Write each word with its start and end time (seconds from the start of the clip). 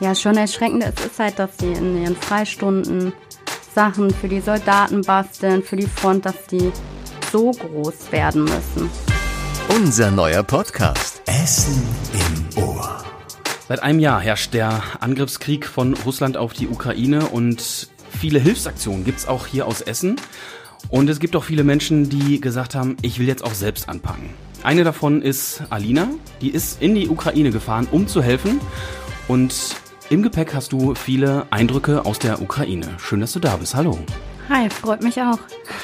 ja 0.00 0.14
schon 0.14 0.36
erschreckend 0.36 0.84
ist, 0.84 1.00
ist 1.04 1.18
halt, 1.18 1.38
dass 1.38 1.56
die 1.56 1.72
in 1.72 2.02
ihren 2.02 2.16
Freistunden 2.16 3.12
Sachen 3.74 4.10
für 4.10 4.28
die 4.28 4.40
Soldaten 4.40 5.02
basteln, 5.02 5.62
für 5.62 5.76
die 5.76 5.86
Front, 5.86 6.26
dass 6.26 6.46
die 6.46 6.72
so 7.30 7.50
groß 7.50 8.10
werden 8.10 8.44
müssen. 8.44 8.90
Unser 9.68 10.10
neuer 10.10 10.42
Podcast. 10.42 11.22
Essen 11.26 11.86
im 12.12 12.62
Ohr. 12.62 13.04
Seit 13.68 13.82
einem 13.82 14.00
Jahr 14.00 14.20
herrscht 14.20 14.54
der 14.54 14.82
Angriffskrieg 15.00 15.66
von 15.66 15.94
Russland 15.94 16.36
auf 16.36 16.54
die 16.54 16.68
Ukraine 16.68 17.26
und 17.26 17.88
viele 18.18 18.38
Hilfsaktionen 18.38 19.04
gibt 19.04 19.18
es 19.18 19.28
auch 19.28 19.46
hier 19.46 19.66
aus 19.66 19.80
Essen. 19.80 20.16
Und 20.88 21.10
es 21.10 21.20
gibt 21.20 21.36
auch 21.36 21.44
viele 21.44 21.64
Menschen, 21.64 22.08
die 22.08 22.40
gesagt 22.40 22.74
haben, 22.74 22.96
ich 23.02 23.18
will 23.18 23.26
jetzt 23.26 23.44
auch 23.44 23.52
selbst 23.52 23.88
anpacken. 23.88 24.30
Eine 24.62 24.84
davon 24.84 25.22
ist 25.22 25.62
Alina, 25.70 26.08
die 26.40 26.50
ist 26.50 26.80
in 26.80 26.94
die 26.94 27.08
Ukraine 27.08 27.50
gefahren, 27.50 27.86
um 27.90 28.08
zu 28.08 28.22
helfen. 28.22 28.60
Und 29.28 29.76
im 30.10 30.22
Gepäck 30.22 30.54
hast 30.54 30.72
du 30.72 30.94
viele 30.94 31.46
Eindrücke 31.50 32.06
aus 32.06 32.18
der 32.18 32.40
Ukraine. 32.40 32.88
Schön, 32.98 33.20
dass 33.20 33.32
du 33.32 33.40
da 33.40 33.56
bist. 33.56 33.74
Hallo. 33.74 33.98
Hi, 34.48 34.70
freut 34.70 35.02
mich 35.02 35.20
auch. 35.20 35.38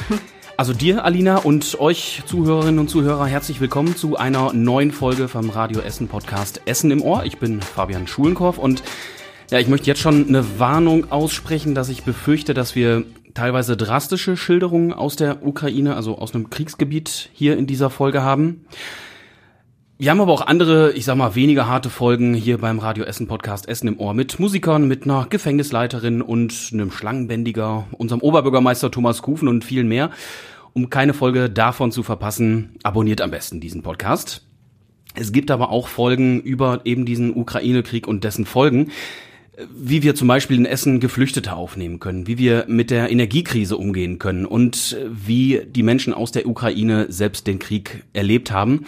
Also 0.57 0.73
dir, 0.73 1.05
Alina, 1.05 1.39
und 1.39 1.81
euch 1.81 2.23
Zuhörerinnen 2.27 2.79
und 2.79 2.89
Zuhörer, 2.89 3.27
herzlich 3.27 3.61
willkommen 3.61 3.97
zu 3.97 4.17
einer 4.17 4.53
neuen 4.53 4.93
Folge 4.93 5.27
vom 5.27 5.51
Radio 5.51 5.81
Essen 5.81 6.07
Podcast 6.07 6.61
Essen 6.65 6.93
im 6.93 7.03
Ohr. 7.03 7.25
Ich 7.25 7.39
bin 7.39 7.61
Fabian 7.61 8.07
Schulenkorf 8.07 8.59
und 8.59 8.85
ja, 9.51 9.59
ich 9.59 9.67
möchte 9.67 9.89
jetzt 9.89 10.01
schon 10.01 10.29
eine 10.29 10.61
Warnung 10.61 11.11
aussprechen, 11.11 11.75
dass 11.75 11.89
ich 11.89 12.05
befürchte, 12.05 12.55
dass 12.55 12.77
wir 12.77 13.03
teilweise 13.35 13.77
drastische 13.77 14.37
Schilderungen 14.37 14.93
aus 14.93 15.17
der 15.17 15.45
Ukraine, 15.45 15.97
also 15.97 16.19
aus 16.19 16.37
einem 16.37 16.51
Kriegsgebiet 16.51 17.31
hier 17.33 17.59
in 17.59 17.67
dieser 17.67 17.91
Folge 17.91 18.23
haben. 18.23 18.65
Wir 19.97 20.11
haben 20.11 20.21
aber 20.21 20.33
auch 20.33 20.45
andere, 20.45 20.93
ich 20.95 21.05
sag 21.05 21.17
mal, 21.17 21.37
weniger 21.37 21.69
harte 21.69 21.89
Folgen 21.89 22.35
hier 22.35 22.59
beim 22.59 22.81
Radio 22.81 23.05
Essen 23.05 23.29
Podcast 23.29 23.69
Essen 23.69 23.87
im 23.87 24.01
Ohr 24.01 24.13
mit 24.13 24.41
Musikern, 24.41 24.89
mit 24.89 25.05
einer 25.05 25.27
Gefängnisleiterin 25.31 26.21
und 26.21 26.71
einem 26.73 26.91
Schlangenbändiger, 26.91 27.87
unserem 27.93 28.21
Oberbürgermeister 28.21 28.91
Thomas 28.91 29.23
Kufen 29.23 29.47
und 29.47 29.65
viel 29.65 29.85
mehr. 29.85 30.11
Um 30.73 30.91
keine 30.91 31.15
Folge 31.15 31.49
davon 31.49 31.93
zu 31.93 32.03
verpassen, 32.03 32.71
abonniert 32.83 33.21
am 33.21 33.31
besten 33.31 33.61
diesen 33.61 33.85
Podcast. 33.85 34.45
Es 35.15 35.31
gibt 35.31 35.53
aber 35.53 35.71
auch 35.71 35.87
Folgen 35.87 36.41
über 36.41 36.81
eben 36.85 37.07
diesen 37.07 37.33
Ukraine-Krieg 37.33 38.09
und 38.09 38.25
dessen 38.25 38.47
Folgen 38.47 38.91
wie 39.73 40.03
wir 40.03 40.17
zum 40.17 40.29
Beispiel 40.29 40.57
in 40.57 40.67
Essen 40.67 40.99
Geflüchtete 40.99 41.55
aufnehmen 41.55 42.01
können, 42.01 42.27
wie 42.27 42.39
wir 42.39 42.65
mit 42.67 42.91
der 42.91 43.11
Energiekrise 43.11 43.77
umgehen 43.77 44.19
können 44.19 44.47
und 44.47 44.97
wie 45.09 45.63
die 45.65 45.85
Menschen 45.85 46.13
aus 46.13 46.33
der 46.33 46.49
Ukraine 46.49 47.07
selbst 47.09 47.47
den 47.47 47.61
Krieg 47.61 48.03
erlebt 48.13 48.51
haben. 48.51 48.87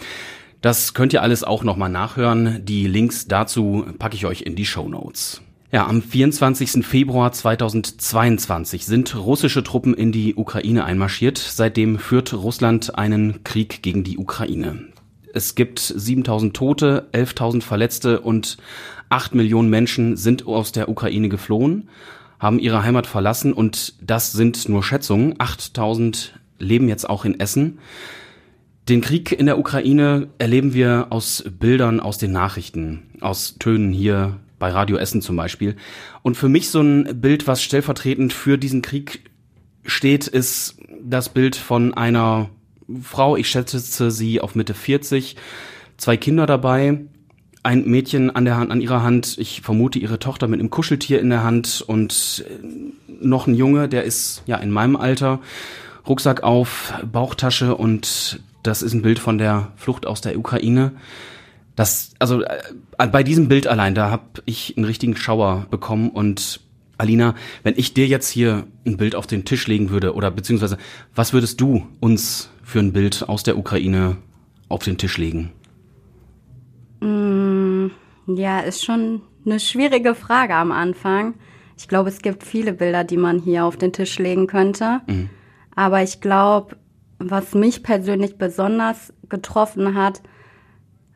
Das 0.61 0.93
könnt 0.93 1.13
ihr 1.13 1.21
alles 1.21 1.43
auch 1.43 1.63
nochmal 1.63 1.89
nachhören. 1.89 2.65
Die 2.65 2.87
Links 2.87 3.27
dazu 3.27 3.85
packe 3.99 4.15
ich 4.15 4.25
euch 4.25 4.41
in 4.41 4.55
die 4.55 4.65
Show 4.65 4.89
Notes. 4.89 5.41
Ja, 5.71 5.85
am 5.85 6.01
24. 6.01 6.85
Februar 6.85 7.31
2022 7.33 8.85
sind 8.85 9.15
russische 9.15 9.63
Truppen 9.63 9.93
in 9.93 10.11
die 10.11 10.35
Ukraine 10.35 10.85
einmarschiert. 10.85 11.37
Seitdem 11.37 11.99
führt 11.99 12.33
Russland 12.33 12.95
einen 12.97 13.43
Krieg 13.43 13.81
gegen 13.83 14.03
die 14.05 14.17
Ukraine. 14.17 14.85
Es 15.33 15.55
gibt 15.55 15.79
7000 15.79 16.55
Tote, 16.55 17.09
11.000 17.11 17.61
Verletzte 17.61 18.21
und 18.21 18.57
8 19.09 19.35
Millionen 19.35 19.69
Menschen 19.69 20.15
sind 20.15 20.47
aus 20.47 20.71
der 20.71 20.89
Ukraine 20.89 21.29
geflohen, 21.29 21.89
haben 22.39 22.59
ihre 22.59 22.83
Heimat 22.83 23.05
verlassen 23.05 23.53
und 23.53 23.93
das 24.01 24.31
sind 24.31 24.69
nur 24.69 24.83
Schätzungen. 24.83 25.35
8000 25.37 26.39
leben 26.59 26.87
jetzt 26.87 27.09
auch 27.09 27.25
in 27.25 27.39
Essen. 27.39 27.79
Den 28.89 29.01
Krieg 29.01 29.33
in 29.33 29.47
der 29.47 29.59
Ukraine 29.59 30.29
erleben 30.37 30.73
wir 30.73 31.07
aus 31.09 31.43
Bildern 31.59 31.99
aus 31.99 32.17
den 32.17 32.31
Nachrichten, 32.31 33.03
aus 33.19 33.57
Tönen 33.59 33.91
hier 33.91 34.37
bei 34.59 34.69
Radio 34.69 34.95
Essen 34.95 35.21
zum 35.21 35.35
Beispiel. 35.35 35.75
Und 36.21 36.37
für 36.37 36.47
mich 36.47 36.69
so 36.69 36.79
ein 36.79 37.19
Bild, 37.19 37.47
was 37.47 37.61
stellvertretend 37.61 38.31
für 38.31 38.57
diesen 38.57 38.81
Krieg 38.81 39.29
steht, 39.83 40.27
ist 40.27 40.77
das 41.03 41.27
Bild 41.27 41.57
von 41.57 41.93
einer 41.95 42.49
Frau, 43.01 43.35
ich 43.35 43.49
schätze 43.49 44.09
sie 44.09 44.39
auf 44.39 44.55
Mitte 44.55 44.73
40, 44.73 45.35
zwei 45.97 46.15
Kinder 46.15 46.45
dabei, 46.45 47.01
ein 47.63 47.85
Mädchen 47.85 48.33
an 48.33 48.45
der 48.45 48.55
Hand, 48.55 48.71
an 48.71 48.79
ihrer 48.79 49.03
Hand, 49.03 49.37
ich 49.37 49.61
vermute 49.61 49.99
ihre 49.99 50.19
Tochter 50.19 50.47
mit 50.47 50.61
einem 50.61 50.69
Kuscheltier 50.69 51.19
in 51.19 51.29
der 51.29 51.43
Hand 51.43 51.83
und 51.85 52.45
noch 53.19 53.47
ein 53.47 53.55
Junge, 53.55 53.89
der 53.89 54.05
ist 54.05 54.43
ja 54.45 54.55
in 54.57 54.71
meinem 54.71 54.95
Alter, 54.95 55.41
Rucksack 56.07 56.43
auf, 56.43 56.93
Bauchtasche 57.11 57.75
und 57.75 58.39
das 58.63 58.81
ist 58.81 58.93
ein 58.93 59.01
Bild 59.01 59.19
von 59.19 59.37
der 59.37 59.71
Flucht 59.75 60.05
aus 60.05 60.21
der 60.21 60.37
Ukraine. 60.37 60.93
Das, 61.75 62.11
also 62.19 62.41
äh, 62.41 62.57
bei 63.11 63.23
diesem 63.23 63.47
Bild 63.47 63.67
allein, 63.67 63.95
da 63.95 64.09
habe 64.09 64.41
ich 64.45 64.75
einen 64.75 64.85
richtigen 64.85 65.15
Schauer 65.15 65.67
bekommen 65.69 66.09
und 66.09 66.61
Alina, 66.97 67.35
wenn 67.63 67.75
ich 67.77 67.93
dir 67.93 68.07
jetzt 68.07 68.29
hier 68.29 68.65
ein 68.85 68.97
Bild 68.97 69.15
auf 69.15 69.27
den 69.27 69.45
Tisch 69.45 69.67
legen 69.67 69.91
würde 69.91 70.15
oder 70.15 70.31
beziehungsweise 70.31 70.77
was 71.13 71.33
würdest 71.33 71.61
du 71.61 71.87
uns 71.99 72.49
für 72.63 72.79
ein 72.79 72.93
Bild 72.93 73.29
aus 73.29 73.43
der 73.43 73.57
Ukraine 73.57 74.17
auf 74.67 74.83
den 74.83 74.97
Tisch 74.97 75.17
legen? 75.17 75.51
Mm, 76.99 77.91
ja, 78.27 78.59
ist 78.59 78.83
schon 78.83 79.21
eine 79.45 79.59
schwierige 79.59 80.15
Frage 80.15 80.55
am 80.55 80.71
Anfang. 80.71 81.35
Ich 81.77 81.87
glaube, 81.87 82.09
es 82.09 82.23
gibt 82.23 82.43
viele 82.43 82.73
Bilder, 82.73 83.03
die 83.03 83.17
man 83.17 83.39
hier 83.39 83.65
auf 83.65 83.77
den 83.77 83.93
Tisch 83.93 84.17
legen 84.17 84.47
könnte. 84.47 85.01
Mhm. 85.07 85.29
Aber 85.75 86.01
ich 86.01 86.21
glaube, 86.21 86.75
was 87.19 87.53
mich 87.53 87.83
persönlich 87.83 88.37
besonders 88.37 89.13
getroffen 89.29 89.95
hat, 89.95 90.21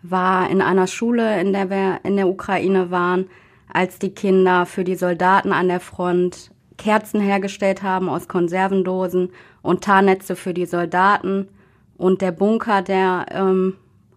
war 0.03 0.50
in 0.50 0.62
einer 0.62 0.88
Schule, 0.88 1.39
in 1.39 1.53
der 1.53 1.69
wir 1.69 2.00
in 2.03 2.16
der 2.16 2.28
Ukraine 2.28 2.89
waren, 2.91 3.28
als 3.72 4.00
die 4.00 4.13
Kinder 4.13 4.66
für 4.66 4.84
die 4.84 4.95
Soldaten 4.95 5.53
an 5.53 5.67
der 5.67 5.79
Front 5.79 6.51
Kerzen 6.78 7.22
hergestellt 7.22 7.84
haben 7.84 8.09
aus 8.09 8.28
Konservendosen 8.28 9.29
und 9.62 9.84
Tarnnetze 9.84 10.35
für 10.35 10.53
die 10.53 10.66
Soldaten 10.66 11.47
und 11.95 12.22
der 12.22 12.31
Bunker, 12.31 12.81
der 12.81 13.28
ähm, 13.29 13.75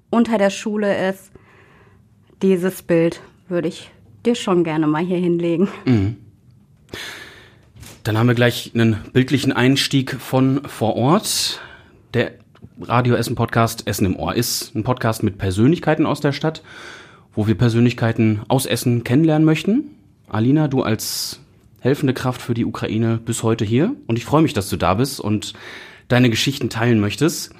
unter 0.09 0.39
der 0.39 0.51
Schule 0.51 1.11
ist. 1.11 1.31
Dieses 2.41 2.83
Bild 2.83 3.21
würde 3.49 3.69
ich 3.69 3.91
dir 4.25 4.34
schon 4.34 4.65
gerne 4.65 4.87
mal 4.87 5.05
hier 5.05 5.19
hinlegen. 5.19 5.69
Mhm. 5.84 6.16
Dann 8.03 8.19
haben 8.19 8.28
wir 8.28 8.34
gleich 8.34 8.72
einen 8.75 8.97
bildlichen 9.12 9.53
Einstieg 9.53 10.15
von 10.19 10.62
vor 10.66 10.97
Ort. 10.97 11.61
Der 12.15 12.31
Radio 12.81 13.17
Essen 13.17 13.35
Podcast 13.35 13.89
Essen 13.89 14.07
im 14.07 14.15
Ohr 14.15 14.37
ist 14.37 14.73
ein 14.77 14.85
Podcast 14.85 15.25
mit 15.25 15.37
Persönlichkeiten 15.37 16.07
aus 16.07 16.21
der 16.21 16.31
Stadt, 16.31 16.63
wo 17.35 17.49
wir 17.49 17.57
Persönlichkeiten 17.57 18.43
aus 18.47 18.67
Essen 18.67 19.03
kennenlernen 19.03 19.45
möchten. 19.45 19.91
Alina, 20.29 20.69
du 20.69 20.83
als 20.83 21.41
helfende 21.81 22.15
Kraft 22.15 22.41
für 22.41 22.55
die 22.55 22.65
Ukraine 22.65 23.19
bis 23.19 23.43
heute 23.43 23.65
hier 23.65 23.97
und 24.07 24.17
ich 24.17 24.25
freue 24.25 24.43
mich, 24.43 24.53
dass 24.53 24.69
du 24.69 24.77
da 24.77 24.95
bist 24.95 25.19
und 25.19 25.55
deine 26.07 26.31
Geschichten 26.31 26.71
teilen 26.71 27.01
möchtest. 27.01 27.53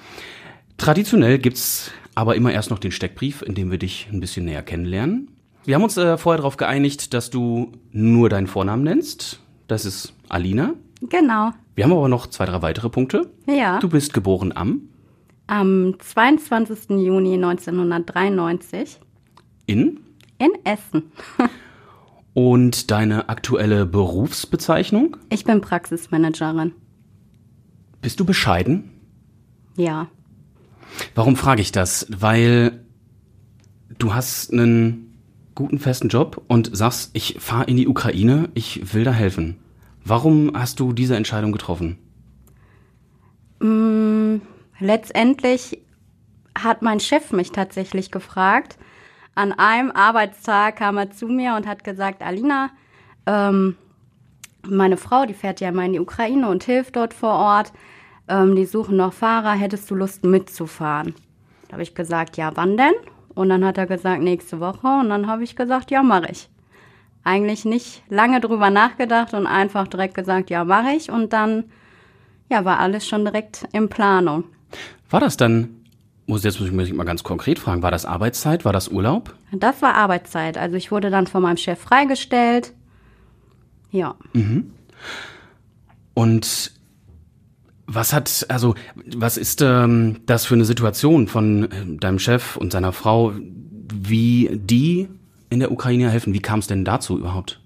Traditionell 0.77 1.37
gibt's 1.37 1.91
aber 2.15 2.37
immer 2.37 2.53
erst 2.53 2.69
noch 2.69 2.79
den 2.79 2.93
Steckbrief, 2.93 3.41
in 3.41 3.55
dem 3.55 3.71
wir 3.71 3.77
dich 3.77 4.07
ein 4.09 4.21
bisschen 4.21 4.45
näher 4.45 4.63
kennenlernen. 4.63 5.31
Wir 5.65 5.75
haben 5.75 5.83
uns 5.83 5.97
äh, 5.97 6.17
vorher 6.17 6.37
darauf 6.37 6.55
geeinigt, 6.55 7.13
dass 7.13 7.29
du 7.29 7.73
nur 7.91 8.29
deinen 8.29 8.47
Vornamen 8.47 8.83
nennst. 8.83 9.41
Das 9.67 9.83
ist 9.83 10.13
Alina. 10.29 10.75
Genau. 11.09 11.51
Wir 11.75 11.83
haben 11.83 11.91
aber 11.91 12.07
noch 12.09 12.27
zwei, 12.27 12.45
drei 12.45 12.61
weitere 12.61 12.89
Punkte. 12.89 13.29
Ja. 13.47 13.79
Du 13.79 13.89
bist 13.89 14.13
geboren 14.13 14.51
am? 14.55 14.81
Am 15.47 15.95
22. 15.99 16.89
Juni 16.89 17.35
1993. 17.35 18.99
In? 19.67 19.99
In 20.37 20.51
Essen. 20.63 21.11
Und 22.33 22.91
deine 22.91 23.29
aktuelle 23.29 23.85
Berufsbezeichnung? 23.85 25.17
Ich 25.29 25.45
bin 25.45 25.61
Praxismanagerin. 25.61 26.73
Bist 28.01 28.19
du 28.19 28.25
bescheiden? 28.25 28.91
Ja. 29.77 30.07
Warum 31.13 31.35
frage 31.35 31.61
ich 31.61 31.71
das? 31.71 32.07
Weil 32.09 32.85
du 33.97 34.13
hast 34.13 34.51
einen 34.51 35.17
guten 35.55 35.79
festen 35.79 36.09
Job 36.09 36.43
und 36.47 36.75
sagst, 36.75 37.11
ich 37.13 37.37
fahre 37.39 37.65
in 37.65 37.77
die 37.77 37.87
Ukraine, 37.87 38.49
ich 38.53 38.93
will 38.93 39.03
da 39.05 39.11
helfen. 39.11 39.57
Warum 40.07 40.51
hast 40.53 40.79
du 40.79 40.93
diese 40.93 41.15
Entscheidung 41.15 41.51
getroffen? 41.51 41.97
Mm, 43.59 44.35
letztendlich 44.79 45.79
hat 46.57 46.83
mein 46.83 46.99
Chef 46.99 47.31
mich 47.31 47.51
tatsächlich 47.51 48.11
gefragt. 48.11 48.77
An 49.33 49.51
einem 49.51 49.89
Arbeitstag 49.89 50.75
kam 50.75 50.97
er 50.97 51.09
zu 51.09 51.27
mir 51.27 51.55
und 51.55 51.65
hat 51.65 51.83
gesagt, 51.83 52.21
Alina, 52.21 52.69
ähm, 53.25 53.75
meine 54.61 54.97
Frau, 54.97 55.25
die 55.25 55.33
fährt 55.33 55.59
ja 55.59 55.71
mal 55.71 55.87
in 55.87 55.93
die 55.93 55.99
Ukraine 55.99 56.49
und 56.49 56.63
hilft 56.63 56.95
dort 56.97 57.15
vor 57.15 57.33
Ort. 57.33 57.73
Ähm, 58.27 58.55
die 58.55 58.65
suchen 58.65 58.97
noch 58.97 59.11
Fahrer, 59.11 59.53
hättest 59.53 59.89
du 59.89 59.95
Lust 59.95 60.23
mitzufahren? 60.23 61.15
Da 61.67 61.73
habe 61.73 61.83
ich 61.83 61.95
gesagt, 61.95 62.37
ja, 62.37 62.51
wann 62.53 62.77
denn? 62.77 62.93
Und 63.33 63.49
dann 63.49 63.65
hat 63.65 63.79
er 63.79 63.87
gesagt, 63.87 64.21
nächste 64.21 64.59
Woche. 64.59 64.87
Und 64.87 65.09
dann 65.09 65.25
habe 65.25 65.43
ich 65.43 65.55
gesagt, 65.55 65.89
ja, 65.89 66.03
mache 66.03 66.31
ich 66.31 66.47
eigentlich 67.25 67.65
nicht 67.65 68.03
lange 68.09 68.39
drüber 68.39 68.69
nachgedacht 68.69 69.33
und 69.33 69.47
einfach 69.47 69.87
direkt 69.87 70.15
gesagt, 70.15 70.49
ja, 70.49 70.63
mache 70.63 70.91
ich. 70.95 71.11
Und 71.11 71.33
dann 71.33 71.65
ja, 72.49 72.63
war 72.63 72.79
alles 72.79 73.05
schon 73.05 73.25
direkt 73.25 73.67
in 73.73 73.89
Planung. 73.89 74.45
War 75.09 75.19
das 75.19 75.35
dann 75.35 75.85
muss 76.27 76.43
jetzt 76.43 76.59
muss 76.59 76.69
ich 76.69 76.73
mich 76.73 76.93
mal 76.93 77.03
ganz 77.03 77.23
konkret 77.23 77.59
fragen, 77.59 77.83
war 77.83 77.91
das 77.91 78.05
Arbeitszeit, 78.05 78.65
war 78.65 78.73
das 78.73 78.87
Urlaub? 78.87 79.35
Das 79.51 79.81
war 79.81 79.95
Arbeitszeit. 79.95 80.57
Also 80.57 80.75
ich 80.75 80.91
wurde 80.91 81.09
dann 81.09 81.27
von 81.27 81.43
meinem 81.43 81.57
Chef 81.57 81.79
freigestellt. 81.79 82.73
Ja. 83.91 84.15
Und 86.13 86.71
was 87.87 88.13
hat, 88.13 88.45
also, 88.49 88.73
was 89.15 89.37
ist 89.37 89.61
ähm, 89.61 90.21
das 90.25 90.45
für 90.45 90.55
eine 90.55 90.65
Situation 90.65 91.27
von 91.27 91.69
ähm, 91.71 91.99
deinem 91.99 92.17
Chef 92.17 92.57
und 92.57 92.71
seiner 92.71 92.91
Frau, 92.91 93.33
wie 93.93 94.49
die 94.51 95.07
in 95.49 95.59
der 95.59 95.71
Ukraine 95.71 96.09
helfen? 96.09 96.33
Wie 96.33 96.41
kam 96.41 96.59
es 96.59 96.67
denn 96.67 96.85
dazu 96.85 97.17
überhaupt? 97.17 97.61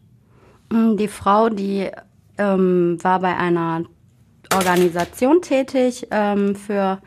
Mm, 0.71 0.97
Die 0.97 1.07
Frau, 1.07 1.49
die 1.49 1.89
ähm, 2.37 2.97
war 3.01 3.19
bei 3.19 3.35
einer 3.35 3.83
Organisation 4.53 5.41
tätig 5.41 6.07
ähm, 6.11 6.55
für 6.55 7.01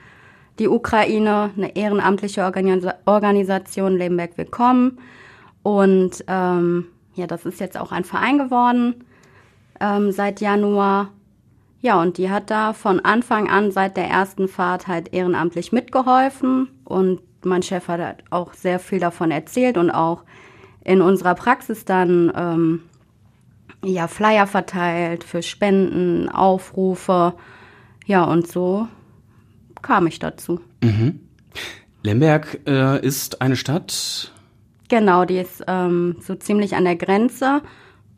die 0.58 0.68
Ukraine, 0.68 1.50
eine 1.56 1.74
ehrenamtliche 1.74 2.44
Organisa 2.44 2.94
Organisation 3.06 3.96
Lebenberg 3.96 4.36
Willkommen. 4.36 4.98
Und 5.62 6.24
ähm, 6.28 6.86
ja, 7.14 7.26
das 7.26 7.46
ist 7.46 7.60
jetzt 7.60 7.78
auch 7.78 7.92
ein 7.92 8.04
Verein 8.04 8.38
geworden 8.38 9.04
ähm, 9.80 10.12
seit 10.12 10.40
Januar. 10.40 11.08
Ja, 11.80 12.00
und 12.00 12.16
die 12.18 12.30
hat 12.30 12.50
da 12.50 12.72
von 12.74 13.00
Anfang 13.00 13.50
an 13.50 13.72
seit 13.72 13.96
der 13.96 14.06
ersten 14.08 14.46
Fahrt 14.46 14.86
halt 14.86 15.12
ehrenamtlich 15.12 15.72
mitgeholfen. 15.72 16.68
Und 16.84 17.20
mein 17.44 17.62
Chef 17.62 17.88
hat 17.88 18.00
halt 18.00 18.24
auch 18.30 18.54
sehr 18.54 18.78
viel 18.78 19.00
davon 19.00 19.32
erzählt 19.32 19.76
und 19.76 19.90
auch 19.90 20.22
in 20.84 21.00
unserer 21.00 21.34
Praxis 21.34 21.84
dann 21.84 22.32
ähm, 22.36 22.80
ja, 23.84 24.06
Flyer 24.06 24.46
verteilt 24.46 25.24
für 25.24 25.42
Spenden, 25.42 26.28
Aufrufe. 26.28 27.34
Ja, 28.06 28.24
und 28.24 28.46
so 28.46 28.88
kam 29.80 30.06
ich 30.06 30.18
dazu. 30.18 30.60
Lemberg 32.02 32.60
äh, 32.66 33.04
ist 33.04 33.42
eine 33.42 33.56
Stadt. 33.56 34.32
Genau, 34.88 35.24
die 35.24 35.38
ist 35.38 35.64
ähm, 35.66 36.16
so 36.20 36.34
ziemlich 36.34 36.76
an 36.76 36.84
der 36.84 36.96
Grenze 36.96 37.62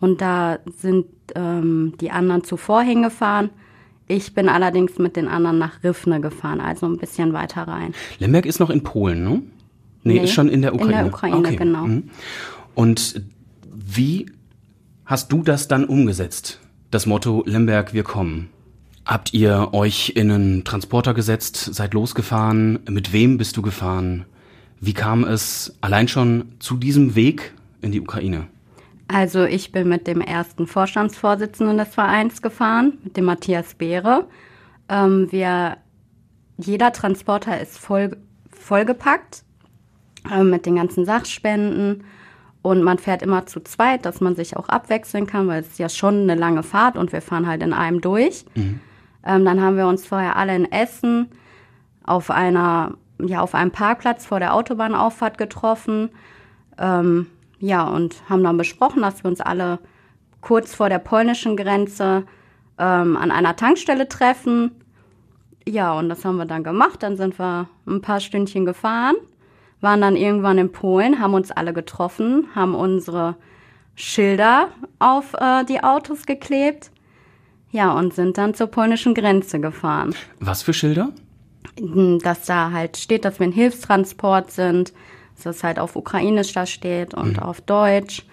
und 0.00 0.20
da 0.20 0.58
sind 0.76 1.06
ähm, 1.34 1.94
die 2.00 2.10
anderen 2.10 2.44
zuvor 2.44 2.82
hingefahren. 2.82 3.50
Ich 4.06 4.34
bin 4.34 4.49
allerdings 4.49 4.99
mit 4.99 5.17
den 5.17 5.28
anderen 5.28 5.58
nach 5.58 5.82
Rifne 5.82 6.20
gefahren, 6.20 6.60
also 6.60 6.87
ein 6.87 6.99
bisschen 6.99 7.32
weiter 7.32 7.62
rein. 7.62 7.94
Lemberg 8.19 8.44
ist 8.44 8.60
noch 8.60 8.70
in 8.70 8.82
Polen, 8.82 9.25
ne? 9.25 9.43
Nee, 10.02 10.14
Nee, 10.14 10.25
ist 10.25 10.32
schon 10.34 10.49
in 10.49 10.60
der 10.60 10.72
in 10.72 10.78
der 10.78 10.87
Ukraine. 11.06 11.08
Ukraine, 11.08 11.56
genau. 11.56 11.87
Mhm. 11.87 12.10
Und 12.74 13.22
wie 13.64 14.26
hast 15.04 15.32
du 15.32 15.42
das 15.42 15.68
dann 15.68 15.84
umgesetzt? 15.84 16.60
Das 16.90 17.06
Motto 17.06 17.42
Lemberg, 17.46 17.92
wir 17.92 18.04
kommen. 18.04 18.50
Habt 19.04 19.34
ihr 19.34 19.68
euch 19.72 20.12
in 20.16 20.30
einen 20.30 20.64
Transporter 20.64 21.12
gesetzt, 21.12 21.56
seid 21.56 21.92
losgefahren? 21.92 22.78
Mit 22.88 23.12
wem 23.12 23.36
bist 23.36 23.56
du 23.56 23.62
gefahren? 23.62 24.24
Wie 24.80 24.94
kam 24.94 25.24
es 25.24 25.76
allein 25.80 26.08
schon 26.08 26.52
zu 26.58 26.76
diesem 26.76 27.14
Weg 27.14 27.52
in 27.82 27.92
die 27.92 28.00
Ukraine? 28.00 28.46
Also 29.08 29.44
ich 29.44 29.72
bin 29.72 29.88
mit 29.88 30.06
dem 30.06 30.20
ersten 30.20 30.66
Vorstandsvorsitzenden 30.66 31.76
des 31.76 31.88
Vereins 31.88 32.40
gefahren, 32.40 32.98
mit 33.04 33.16
dem 33.16 33.26
Matthias 33.26 33.74
Beere. 33.74 34.26
Ähm, 34.88 35.30
wir, 35.30 35.76
jeder 36.56 36.92
Transporter 36.92 37.60
ist 37.60 37.78
voll, 37.78 38.16
vollgepackt 38.50 39.44
äh, 40.30 40.42
mit 40.42 40.64
den 40.64 40.76
ganzen 40.76 41.04
Sachspenden 41.04 42.04
und 42.64 42.82
man 42.82 42.96
fährt 42.96 43.20
immer 43.20 43.44
zu 43.44 43.61
zweit, 43.61 44.06
dass 44.06 44.22
man 44.22 44.37
sich 44.37 44.56
auch 44.56 44.70
abwechseln 44.70 45.26
kann, 45.26 45.46
weil 45.49 45.61
es 45.61 45.69
ist 45.69 45.78
ja 45.78 45.90
schon 45.90 46.22
eine 46.22 46.34
lange 46.34 46.62
Fahrt 46.62 46.96
und 46.96 47.12
wir 47.12 47.20
fahren 47.20 47.46
halt 47.46 47.62
in 47.62 47.75
einem 47.75 48.00
durch. 48.00 48.46
Ähm, 49.22 49.44
dann 49.44 49.61
haben 49.61 49.76
wir 49.76 49.87
uns 49.87 50.06
vorher 50.06 50.37
alle 50.37 50.56
in 50.56 50.72
Essen 50.72 51.28
auf 52.05 52.31
einer, 52.31 52.94
ja, 53.20 53.43
auf 53.43 53.55
einem 53.55 53.70
Parkplatz 53.70 54.25
vor 54.25 54.40
der 54.40 54.55
Autobahnauffahrt 54.55 55.37
getroffen. 55.37 56.08
Ähm, 56.78 57.26
ja, 57.58 57.84
und 57.84 58.16
haben 58.31 58.43
dann 58.43 58.56
besprochen, 58.56 59.02
dass 59.02 59.22
wir 59.22 59.28
uns 59.28 59.43
alle 59.43 59.78
kurz 60.40 60.75
vor 60.75 60.88
der 60.88 61.00
polnischen 61.00 61.58
Grenze 61.58 62.25
ähm, 62.78 63.19
an 63.19 63.31
einer 63.31 63.56
Tankstelle 63.56 64.08
treffen. 64.08 64.70
Ja, 65.69 65.93
und 65.99 66.08
das 66.08 66.25
haben 66.25 66.38
wir 66.38 66.46
dann 66.46 66.64
gemacht. 66.64 67.02
Dann 67.02 67.19
sind 67.19 67.38
wir 67.38 67.69
ein 67.87 68.00
paar 68.00 68.20
Stündchen 68.20 68.64
gefahren, 68.64 69.17
waren 69.84 70.00
dann 70.00 70.16
irgendwann 70.16 70.58
in 70.58 70.72
Polen, 70.72 71.20
haben 71.20 71.34
uns 71.34 71.52
alle 71.52 71.72
getroffen, 71.72 72.48
haben 72.56 72.75
unsere 72.75 73.36
Schilder 73.94 74.70
auf 74.98 75.34
äh, 75.34 75.64
die 75.64 75.84
Autos 75.84 76.26
geklebt. 76.26 76.90
Ja, 77.70 77.92
und 77.92 78.14
sind 78.14 78.38
dann 78.38 78.54
zur 78.54 78.66
polnischen 78.69 79.14
Grenze 79.14 79.60
gefahren 79.60 80.14
Was 80.40 80.62
für 80.62 80.72
Schilder? 80.72 81.12
dass 82.22 82.44
da 82.44 82.70
halt 82.70 82.96
steht, 82.96 83.25
dass 83.25 83.40
wir 83.40 83.46
ein 83.46 83.52
Hilfstransport 83.52 84.50
sind, 84.50 84.92
dass 85.34 85.44
das 85.44 85.64
halt 85.64 85.78
auf 85.78 85.96
Ukrainisch 85.96 86.52
da 86.52 86.66
steht 86.66 87.14
und 87.14 87.42
auf 87.42 87.60
Deutsch 87.60 88.25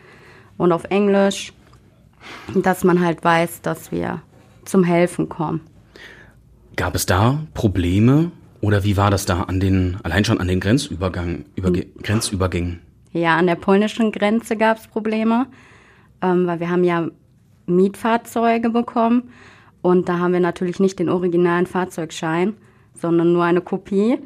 und 0.57 0.71
auf 0.71 0.83
Englisch, 0.85 1.53
dass 2.53 2.83
man 2.83 3.03
halt 3.03 3.23
weiß, 3.23 3.61
dass 3.61 3.91
wir 3.91 4.21
zum 4.65 4.83
Helfen 4.83 5.27
kommen. 5.27 5.61
Gab 6.75 6.93
es 6.93 7.05
da 7.05 7.39
Probleme 7.53 8.31
oder 8.61 8.83
wie 8.83 8.95
war 8.97 9.11
das 9.11 9.25
da 9.25 9.43
an 9.43 9.59
den, 9.59 9.97
allein 10.03 10.23
schon 10.23 10.39
an 10.39 10.47
den 10.47 10.59
Grenzübergang, 10.59 11.45
Überge 11.55 11.87
Grenzübergängen? 12.01 12.79
Ja, 13.11 13.37
an 13.37 13.47
der 13.47 13.55
polnischen 13.55 14.11
Grenze 14.11 14.55
gab 14.55 14.77
es 14.77 14.87
Probleme, 14.87 15.47
ähm, 16.21 16.47
weil 16.47 16.59
wir 16.59 16.69
haben 16.69 16.83
ja 16.83 17.07
Mietfahrzeuge 17.65 18.69
bekommen 18.69 19.31
und 19.81 20.07
da 20.07 20.19
haben 20.19 20.33
wir 20.33 20.39
natürlich 20.39 20.79
nicht 20.79 20.99
den 20.99 21.09
originalen 21.09 21.65
Fahrzeugschein, 21.65 22.53
sondern 22.93 23.33
nur 23.33 23.43
eine 23.43 23.61
Kopie. 23.61 24.17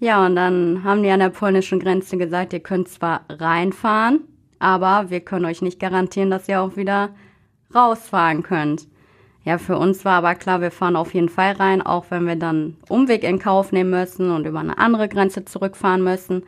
Ja, 0.00 0.24
und 0.24 0.36
dann 0.36 0.84
haben 0.84 1.02
die 1.02 1.10
an 1.10 1.18
der 1.18 1.30
polnischen 1.30 1.80
Grenze 1.80 2.16
gesagt, 2.16 2.52
ihr 2.52 2.60
könnt 2.60 2.88
zwar 2.88 3.22
reinfahren, 3.28 4.20
aber 4.60 5.10
wir 5.10 5.20
können 5.20 5.44
euch 5.44 5.62
nicht 5.62 5.80
garantieren, 5.80 6.30
dass 6.30 6.48
ihr 6.48 6.60
auch 6.60 6.76
wieder 6.76 7.10
rausfahren 7.74 8.42
könnt. 8.44 8.86
Ja, 9.44 9.58
für 9.58 9.78
uns 9.78 10.04
war 10.04 10.14
aber 10.14 10.34
klar, 10.34 10.60
wir 10.60 10.70
fahren 10.70 10.96
auf 10.96 11.14
jeden 11.14 11.28
Fall 11.28 11.52
rein, 11.52 11.80
auch 11.80 12.06
wenn 12.10 12.26
wir 12.26 12.36
dann 12.36 12.76
Umweg 12.88 13.22
in 13.22 13.38
Kauf 13.38 13.72
nehmen 13.72 13.90
müssen 13.90 14.30
und 14.30 14.46
über 14.46 14.60
eine 14.60 14.78
andere 14.78 15.08
Grenze 15.08 15.44
zurückfahren 15.44 16.02
müssen. 16.02 16.42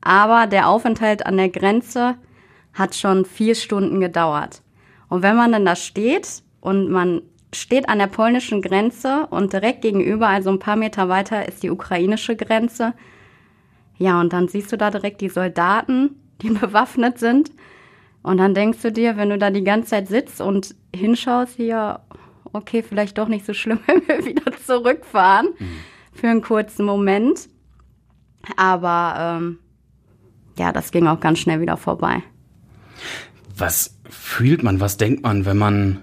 Aber 0.00 0.46
der 0.46 0.68
Aufenthalt 0.68 1.26
an 1.26 1.36
der 1.36 1.50
Grenze 1.50 2.14
hat 2.72 2.94
schon 2.94 3.24
vier 3.24 3.54
Stunden 3.54 4.00
gedauert. 4.00 4.62
Und 5.08 5.22
wenn 5.22 5.36
man 5.36 5.52
dann 5.52 5.64
da 5.64 5.74
steht 5.74 6.42
und 6.60 6.90
man 6.90 7.22
steht 7.52 7.88
an 7.88 7.98
der 7.98 8.06
polnischen 8.06 8.62
Grenze 8.62 9.26
und 9.30 9.52
direkt 9.52 9.82
gegenüber, 9.82 10.28
also 10.28 10.50
ein 10.50 10.58
paar 10.58 10.76
Meter 10.76 11.08
weiter, 11.08 11.48
ist 11.48 11.62
die 11.62 11.70
ukrainische 11.70 12.36
Grenze. 12.36 12.94
Ja, 13.96 14.20
und 14.20 14.32
dann 14.32 14.48
siehst 14.48 14.70
du 14.70 14.76
da 14.76 14.90
direkt 14.90 15.20
die 15.20 15.28
Soldaten, 15.28 16.16
die 16.42 16.50
bewaffnet 16.50 17.18
sind. 17.18 17.50
Und 18.22 18.38
dann 18.38 18.54
denkst 18.54 18.82
du 18.82 18.92
dir, 18.92 19.16
wenn 19.16 19.30
du 19.30 19.38
da 19.38 19.50
die 19.50 19.64
ganze 19.64 19.90
Zeit 19.90 20.08
sitzt 20.08 20.40
und 20.40 20.74
hinschaust, 20.94 21.56
hier, 21.56 22.00
okay, 22.52 22.82
vielleicht 22.82 23.18
doch 23.18 23.28
nicht 23.28 23.46
so 23.46 23.54
schlimm, 23.54 23.80
wenn 23.86 24.06
wir 24.06 24.24
wieder 24.24 24.52
zurückfahren 24.64 25.48
für 26.12 26.28
einen 26.28 26.42
kurzen 26.42 26.84
Moment. 26.84 27.48
Aber 28.56 29.38
ähm, 29.40 29.58
ja, 30.58 30.72
das 30.72 30.90
ging 30.90 31.06
auch 31.06 31.20
ganz 31.20 31.38
schnell 31.38 31.60
wieder 31.60 31.76
vorbei. 31.76 32.22
Was 33.56 33.98
fühlt 34.08 34.62
man, 34.62 34.80
was 34.80 34.96
denkt 34.96 35.22
man, 35.22 35.44
wenn 35.44 35.58
man 35.58 36.00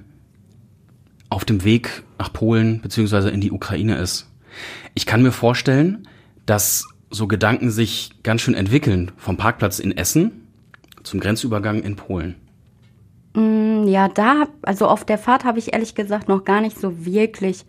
auf 1.30 1.46
dem 1.46 1.64
Weg 1.64 2.04
nach 2.20 2.32
Polen 2.32 2.82
beziehungsweise 2.82 3.30
in 3.30 3.42
die 3.42 3.52
Ukraine 3.52 3.98
ist? 3.98 4.32
Ich 4.94 5.06
kann 5.06 5.22
mir 5.22 5.32
vorstellen, 5.32 6.08
dass 6.46 6.86
so 7.10 7.28
Gedanken 7.28 7.72
sich 7.72 8.12
ganz 8.24 8.42
schön 8.42 8.54
entwickeln 8.54 9.12
vom 9.18 9.38
Parkplatz 9.38 9.80
in 9.80 9.96
Essen 9.96 10.48
zum 11.04 11.20
Grenzübergang 11.20 11.82
in 11.84 11.96
Polen. 11.96 12.36
Ja, 13.88 14.08
da, 14.08 14.48
also 14.62 14.88
auf 14.88 15.06
der 15.06 15.18
Fahrt 15.18 15.44
habe 15.44 15.60
ich 15.60 15.74
ehrlich 15.74 15.96
gesagt 15.96 16.28
noch 16.28 16.44
gar 16.44 16.62
nicht 16.62 16.80
so 16.80 17.06
wirklich 17.06 17.66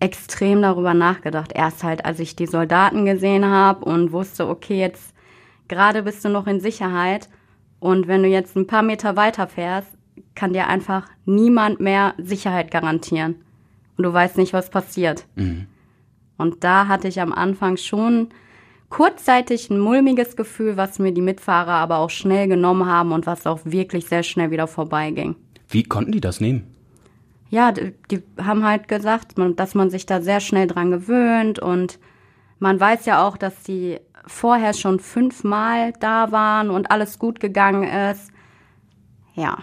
extrem 0.00 0.62
darüber 0.62 0.94
nachgedacht. 0.94 1.52
Erst 1.54 1.84
halt, 1.84 2.04
als 2.04 2.20
ich 2.20 2.36
die 2.36 2.46
Soldaten 2.46 3.04
gesehen 3.04 3.46
habe 3.46 3.84
und 3.84 4.12
wusste, 4.12 4.48
okay, 4.48 4.78
jetzt 4.78 5.14
gerade 5.68 6.02
bist 6.02 6.24
du 6.24 6.28
noch 6.28 6.46
in 6.46 6.60
Sicherheit 6.60 7.28
und 7.80 8.08
wenn 8.08 8.22
du 8.22 8.28
jetzt 8.28 8.56
ein 8.56 8.66
paar 8.66 8.82
Meter 8.82 9.16
weiter 9.16 9.46
fährst, 9.46 9.88
kann 10.34 10.52
dir 10.52 10.66
einfach 10.66 11.08
niemand 11.24 11.80
mehr 11.80 12.14
Sicherheit 12.18 12.70
garantieren. 12.70 13.36
Und 13.96 14.04
du 14.04 14.12
weißt 14.12 14.36
nicht, 14.36 14.52
was 14.52 14.70
passiert. 14.70 15.26
Und 16.38 16.64
da 16.64 16.88
hatte 16.88 17.08
ich 17.08 17.20
am 17.20 17.32
Anfang 17.32 17.76
schon 17.76 18.28
kurzzeitig 18.88 19.70
ein 19.70 19.78
mulmiges 19.80 20.36
Gefühl, 20.36 20.76
was 20.76 20.98
mir 20.98 21.12
die 21.12 21.20
Mitfahrer 21.22 21.72
aber 21.72 21.98
auch 21.98 22.10
schnell 22.10 22.48
genommen 22.48 22.86
haben 22.86 23.12
und 23.12 23.26
was 23.26 23.46
auch 23.46 23.60
wirklich 23.64 24.06
sehr 24.06 24.22
schnell 24.22 24.50
wieder 24.50 24.66
vorbeiging. 24.66 25.36
Wie 25.68 25.82
konnten 25.82 26.12
die 26.12 26.20
das 26.20 26.40
nehmen? 26.40 26.64
Ja, 27.50 27.72
die, 27.72 27.92
die 28.10 28.22
haben 28.42 28.64
halt 28.64 28.88
gesagt, 28.88 29.34
dass 29.56 29.74
man 29.74 29.90
sich 29.90 30.06
da 30.06 30.20
sehr 30.20 30.40
schnell 30.40 30.66
dran 30.66 30.90
gewöhnt 30.90 31.58
und 31.58 31.98
man 32.58 32.78
weiß 32.80 33.06
ja 33.06 33.26
auch, 33.26 33.36
dass 33.36 33.62
die 33.62 33.98
vorher 34.26 34.72
schon 34.74 34.98
fünfmal 34.98 35.92
da 36.00 36.32
waren 36.32 36.70
und 36.70 36.90
alles 36.90 37.18
gut 37.18 37.38
gegangen 37.38 37.84
ist. 37.84 38.30
Ja, 39.34 39.58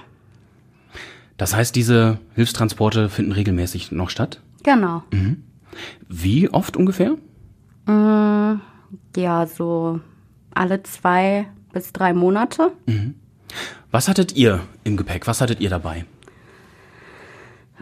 Das 1.38 1.56
heißt, 1.56 1.76
diese 1.76 2.20
Hilfstransporte 2.36 3.10
finden 3.10 3.32
regelmäßig 3.32 3.92
noch 3.92 4.10
statt? 4.10 4.42
genau. 4.64 5.04
Wie 6.08 6.50
oft 6.50 6.78
ungefähr? 6.78 7.16
Ja, 9.16 9.46
so 9.46 10.00
alle 10.54 10.84
zwei 10.84 11.48
bis 11.72 11.92
drei 11.94 12.14
Monate. 12.14 12.72
Was 13.92 14.08
hattet 14.08 14.36
ihr 14.36 14.62
im 14.84 14.98
Gepäck? 14.98 15.28
Was 15.28 15.42
hattet 15.42 15.60
ihr 15.60 15.70
dabei? 15.70 16.06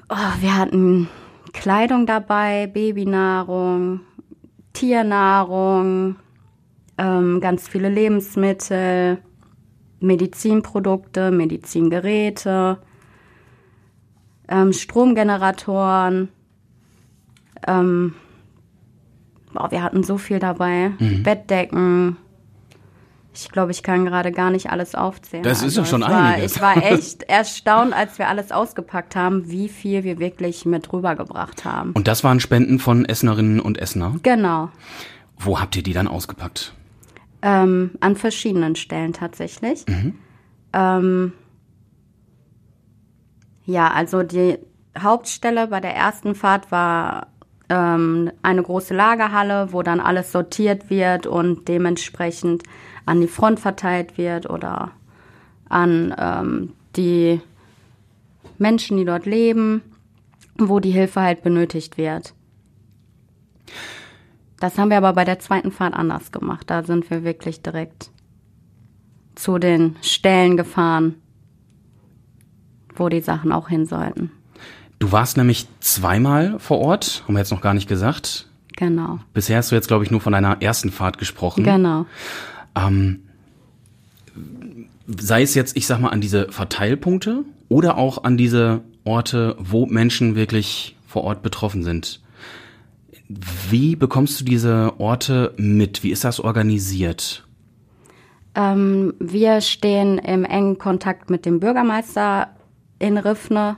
Oh, 0.10 0.42
wir 0.42 0.58
hatten 0.58 1.10
Kleidung 1.54 2.06
dabei, 2.06 2.68
Babynahrung, 2.68 4.02
Tiernahrung, 4.74 6.16
ähm, 6.98 7.40
ganz 7.42 7.68
viele 7.68 7.90
Lebensmittel, 7.90 9.20
Medizinprodukte, 10.00 11.32
Medizingeräte, 11.32 12.78
ähm, 14.48 14.74
Stromgeneratoren. 14.74 16.30
Ähm, 17.68 18.16
boah, 19.54 19.72
wir 19.72 19.84
hatten 19.84 20.04
so 20.04 20.18
viel 20.18 20.40
dabei. 20.40 20.92
Bettdecken. 21.24 22.18
Ich 23.34 23.50
glaube, 23.50 23.72
ich 23.72 23.82
kann 23.82 24.06
gerade 24.06 24.32
gar 24.32 24.50
nicht 24.52 24.70
alles 24.72 24.94
aufzählen. 24.94 25.46
Also 25.46 25.62
Das 25.62 25.72
ist 25.72 25.78
ja 25.78 25.86
schon 25.86 26.02
es 26.02 26.10
war, 26.10 26.26
einiges. 26.26 26.56
Ich 26.56 26.62
war 26.62 26.78
echt 26.84 27.24
erstaunt, 27.24 27.94
als 27.94 28.20
wir 28.20 28.28
alles 28.28 28.52
ausgepackt 28.52 29.16
haben, 29.16 29.50
wie 29.50 29.70
viel 29.70 30.04
wir 30.04 30.20
wirklich 30.20 30.66
mit 30.66 30.92
rübergebracht 30.92 31.64
haben. 31.64 31.92
Und 31.94 32.08
das 32.08 32.24
waren 32.24 32.40
Spenden 32.42 32.80
von 32.80 33.06
Essenerinnen 33.06 33.62
und 33.62 33.78
Essener. 33.78 34.16
Genau. 34.22 34.70
Wo 35.38 35.60
habt 35.60 35.76
ihr 35.78 35.84
die 35.84 35.94
dann 35.94 36.08
ausgepackt? 36.08 36.74
Ähm, 37.42 37.92
an 38.02 38.16
verschiedenen 38.18 38.76
Stellen 38.76 39.14
tatsächlich. 39.14 39.86
Ähm, 40.74 41.34
ja, 43.66 43.92
also 43.92 44.24
die 44.24 44.60
Hauptstelle 44.98 45.68
bei 45.68 45.80
der 45.80 45.96
ersten 45.96 46.36
Fahrt 46.36 46.72
war 46.72 47.28
ähm, 47.72 48.32
eine 48.42 48.62
große 48.62 48.94
Lagerhalle, 48.94 49.72
wo 49.72 49.82
dann 49.82 50.02
alles 50.02 50.32
sortiert 50.32 50.90
wird 50.90 51.26
und 51.26 51.70
dementsprechend 51.70 52.64
an 53.06 53.22
die 53.22 53.28
Front 53.28 53.62
verteilt 53.62 54.18
wird 54.18 54.50
oder 54.50 54.92
an 55.70 56.14
ähm, 56.18 56.74
die 56.98 57.40
Menschen, 58.58 58.98
die 58.98 59.06
dort 59.06 59.26
leben, 59.26 59.82
wo 60.58 60.80
die 60.80 60.92
Hilfe 60.92 61.22
halt 61.22 61.44
benötigt 61.44 61.98
wird. 61.98 62.34
Das 64.60 64.78
haben 64.78 64.90
wir 64.90 64.98
aber 64.98 65.14
bei 65.14 65.24
der 65.24 65.40
zweiten 65.40 65.72
Fahrt 65.72 65.94
anders 65.94 66.32
gemacht. 66.32 66.70
Da 66.70 66.84
sind 66.84 67.10
wir 67.10 67.24
wirklich 67.24 67.62
direkt 67.62 68.12
zu 69.34 69.58
den 69.58 69.96
Stellen 70.02 70.58
gefahren, 70.58 71.16
wo 72.96 73.08
die 73.08 73.22
Sachen 73.22 73.54
auch 73.54 73.70
hin 73.70 73.86
sollten. 73.86 74.30
Du 75.02 75.12
warst 75.12 75.36
nämlich 75.36 75.66
zweimal 75.80 76.60
vor 76.60 76.78
Ort, 76.78 77.24
haben 77.24 77.34
wir 77.34 77.40
jetzt 77.40 77.50
noch 77.50 77.62
gar 77.62 77.74
nicht 77.74 77.90
gesagt. 77.90 78.48
Genau, 78.78 79.18
Bisher 79.34 79.58
hast 79.58 79.72
du 79.72 79.76
jetzt, 79.76 79.88
glaube 79.88 80.04
ich, 80.04 80.12
nur 80.12 80.22
von 80.22 80.32
deiner 80.32 80.62
ersten 80.62 80.92
Fahrt 80.92 81.18
gesprochen. 81.18 81.64
genau. 81.64 82.06
Ähm, 82.76 83.22
sei 85.08 85.42
es 85.42 85.56
jetzt, 85.56 85.76
ich 85.76 85.88
sag 85.88 86.00
mal, 86.00 86.10
an 86.10 86.22
diese 86.22 86.52
Verteilpunkte 86.52 87.46
oder 87.68 87.98
auch 87.98 88.24
an 88.26 88.38
diese 88.38 88.82
Orte, 89.04 89.56
wo 89.58 89.88
Menschen 89.88 90.36
wirklich 90.36 90.96
vor 91.08 91.24
Ort 91.24 91.42
betroffen 91.42 91.82
sind. 91.82 92.22
Wie 93.72 93.96
bekommst 93.96 94.40
du 94.40 94.46
diese 94.46 95.00
Orte 95.00 95.56
mit? 95.58 96.04
Wie 96.04 96.12
ist 96.12 96.24
das 96.24 96.40
organisiert? 96.40 97.44
Ähm, 98.54 99.16
wir 99.20 99.62
stehen 99.62 100.20
im 100.20 100.46
engen 100.46 100.78
Kontakt 100.78 101.32
mit 101.32 101.48
dem 101.48 101.60
Bürgermeister 101.60 102.50
in 103.00 103.18
Riffne 103.18 103.78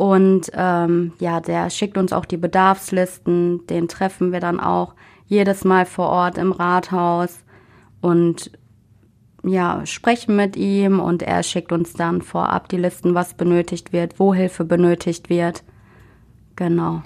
und 0.00 0.50
ähm, 0.54 1.12
ja, 1.18 1.40
der 1.40 1.68
schickt 1.68 1.98
uns 1.98 2.14
auch 2.14 2.24
die 2.24 2.38
Bedarfslisten. 2.38 3.66
Den 3.66 3.86
treffen 3.86 4.32
wir 4.32 4.40
dann 4.40 4.58
auch 4.58 4.94
jedes 5.26 5.62
Mal 5.62 5.84
vor 5.84 6.08
Ort 6.08 6.38
im 6.38 6.52
Rathaus 6.52 7.40
und 8.00 8.50
ja, 9.44 9.84
sprechen 9.84 10.36
mit 10.36 10.56
ihm 10.56 11.00
und 11.00 11.22
er 11.22 11.42
schickt 11.42 11.70
uns 11.70 11.92
dann 11.92 12.22
vorab 12.22 12.70
die 12.70 12.78
Listen, 12.78 13.14
was 13.14 13.34
benötigt 13.34 13.92
wird, 13.92 14.18
wo 14.18 14.32
Hilfe 14.32 14.64
benötigt 14.64 15.28
wird. 15.28 15.64
Genau. 16.56 17.02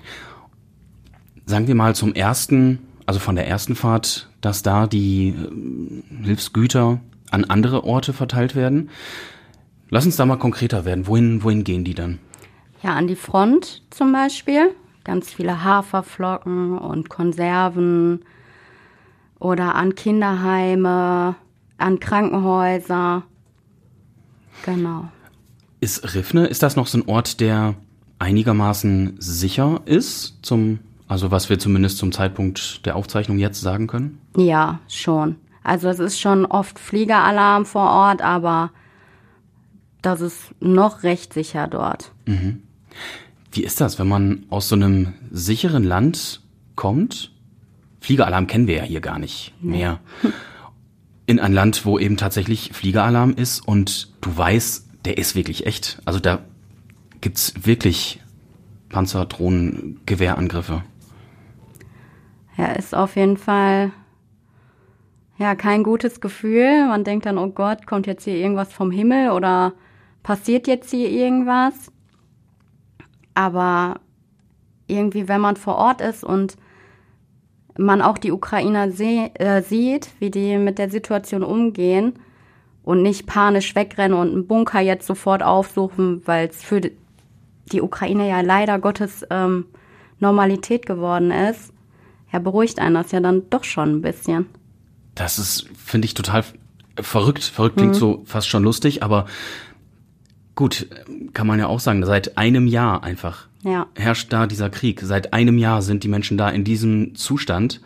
Sagen 1.46 1.66
wir 1.66 1.74
mal 1.74 1.96
zum 1.96 2.14
ersten, 2.14 2.78
also 3.06 3.18
von 3.18 3.34
der 3.34 3.48
ersten 3.48 3.74
Fahrt, 3.74 4.30
dass 4.40 4.62
da 4.62 4.86
die 4.86 5.30
ähm, 5.30 6.04
Hilfsgüter 6.22 7.00
an 7.32 7.44
andere 7.44 7.82
Orte 7.82 8.12
verteilt 8.12 8.54
werden. 8.54 8.90
Lass 9.90 10.06
uns 10.06 10.14
da 10.14 10.26
mal 10.26 10.36
konkreter 10.36 10.84
werden. 10.84 11.08
Wohin, 11.08 11.42
wohin 11.42 11.64
gehen 11.64 11.82
die 11.82 11.94
dann? 11.94 12.20
Ja, 12.84 12.94
an 12.96 13.06
die 13.06 13.16
Front 13.16 13.82
zum 13.88 14.12
Beispiel. 14.12 14.74
Ganz 15.04 15.32
viele 15.32 15.64
Haferflocken 15.64 16.76
und 16.76 17.08
Konserven. 17.08 18.22
Oder 19.38 19.74
an 19.74 19.94
Kinderheime, 19.94 21.34
an 21.78 21.98
Krankenhäuser. 21.98 23.22
Genau. 24.66 25.08
Ist 25.80 26.14
Riffne, 26.14 26.46
ist 26.46 26.62
das 26.62 26.76
noch 26.76 26.86
so 26.86 26.98
ein 26.98 27.08
Ort, 27.08 27.40
der 27.40 27.74
einigermaßen 28.18 29.16
sicher 29.18 29.80
ist, 29.86 30.38
zum, 30.42 30.78
also 31.08 31.30
was 31.30 31.48
wir 31.48 31.58
zumindest 31.58 31.96
zum 31.96 32.12
Zeitpunkt 32.12 32.84
der 32.84 32.96
Aufzeichnung 32.96 33.38
jetzt 33.38 33.62
sagen 33.62 33.86
können? 33.86 34.20
Ja, 34.36 34.80
schon. 34.88 35.36
Also 35.62 35.88
es 35.88 36.00
ist 36.00 36.20
schon 36.20 36.44
oft 36.44 36.78
Fliegeralarm 36.78 37.64
vor 37.64 37.88
Ort, 37.88 38.20
aber 38.20 38.72
das 40.02 40.20
ist 40.20 40.54
noch 40.60 41.02
recht 41.02 41.32
sicher 41.32 41.66
dort. 41.66 42.12
Wie 43.52 43.62
ist 43.62 43.80
das, 43.80 43.98
wenn 43.98 44.08
man 44.08 44.46
aus 44.50 44.68
so 44.68 44.74
einem 44.74 45.14
sicheren 45.30 45.84
Land 45.84 46.42
kommt? 46.74 47.32
Fliegeralarm 48.00 48.46
kennen 48.46 48.66
wir 48.66 48.76
ja 48.76 48.82
hier 48.82 49.00
gar 49.00 49.18
nicht 49.18 49.54
mehr. 49.60 50.00
In 51.26 51.40
ein 51.40 51.52
Land, 51.52 51.86
wo 51.86 51.98
eben 51.98 52.16
tatsächlich 52.16 52.72
Fliegeralarm 52.72 53.32
ist 53.34 53.60
und 53.66 54.12
du 54.20 54.36
weißt, 54.36 54.88
der 55.04 55.18
ist 55.18 55.34
wirklich 55.34 55.66
echt. 55.66 56.02
Also 56.04 56.20
da 56.20 56.40
gibt's 57.20 57.54
wirklich 57.62 58.20
Panzer, 58.90 59.24
Drohnen, 59.24 60.00
Gewehrangriffe. 60.04 60.82
Ja, 62.56 62.66
ist 62.72 62.94
auf 62.94 63.16
jeden 63.16 63.36
Fall 63.36 63.92
ja 65.38 65.54
kein 65.54 65.82
gutes 65.82 66.20
Gefühl. 66.20 66.86
Man 66.86 67.04
denkt 67.04 67.26
dann, 67.26 67.38
oh 67.38 67.48
Gott, 67.48 67.86
kommt 67.86 68.06
jetzt 68.06 68.24
hier 68.24 68.36
irgendwas 68.36 68.72
vom 68.72 68.90
Himmel 68.90 69.30
oder 69.30 69.72
passiert 70.22 70.66
jetzt 70.66 70.90
hier 70.90 71.10
irgendwas? 71.10 71.90
Aber 73.34 74.00
irgendwie, 74.86 75.28
wenn 75.28 75.40
man 75.40 75.56
vor 75.56 75.76
Ort 75.76 76.00
ist 76.00 76.24
und 76.24 76.56
man 77.76 78.02
auch 78.02 78.18
die 78.18 78.32
Ukrainer 78.32 78.90
seh, 78.90 79.30
äh, 79.34 79.62
sieht, 79.62 80.10
wie 80.20 80.30
die 80.30 80.56
mit 80.58 80.78
der 80.78 80.90
Situation 80.90 81.42
umgehen 81.42 82.14
und 82.84 83.02
nicht 83.02 83.26
panisch 83.26 83.74
wegrennen 83.74 84.16
und 84.16 84.30
einen 84.30 84.46
Bunker 84.46 84.80
jetzt 84.80 85.06
sofort 85.06 85.42
aufsuchen, 85.42 86.22
weil 86.26 86.48
es 86.48 86.62
für 86.62 86.80
die 86.80 87.82
Ukraine 87.82 88.28
ja 88.28 88.42
leider 88.42 88.78
Gottes 88.78 89.26
ähm, 89.30 89.66
Normalität 90.20 90.86
geworden 90.86 91.30
ist, 91.30 91.72
ja, 92.32 92.38
beruhigt 92.38 92.78
einen 92.78 92.94
das 92.94 93.12
ja 93.12 93.20
dann 93.20 93.48
doch 93.50 93.64
schon 93.64 93.96
ein 93.96 94.02
bisschen. 94.02 94.46
Das 95.14 95.38
ist, 95.38 95.68
finde 95.76 96.06
ich, 96.06 96.14
total 96.14 96.44
verrückt. 97.00 97.44
Verrückt 97.44 97.76
klingt 97.76 97.94
so 97.94 98.22
fast 98.24 98.48
schon 98.48 98.64
lustig, 98.64 99.02
aber 99.02 99.26
gut, 100.54 100.88
kann 101.32 101.46
man 101.46 101.58
ja 101.58 101.66
auch 101.66 101.80
sagen, 101.80 102.04
seit 102.04 102.38
einem 102.38 102.66
Jahr 102.66 103.02
einfach 103.02 103.48
Ja. 103.62 103.86
herrscht 103.94 104.32
da 104.32 104.46
dieser 104.46 104.70
Krieg. 104.70 105.00
Seit 105.02 105.32
einem 105.32 105.58
Jahr 105.58 105.82
sind 105.82 106.04
die 106.04 106.08
Menschen 106.08 106.38
da 106.38 106.48
in 106.48 106.64
diesem 106.64 107.14
Zustand. 107.14 107.80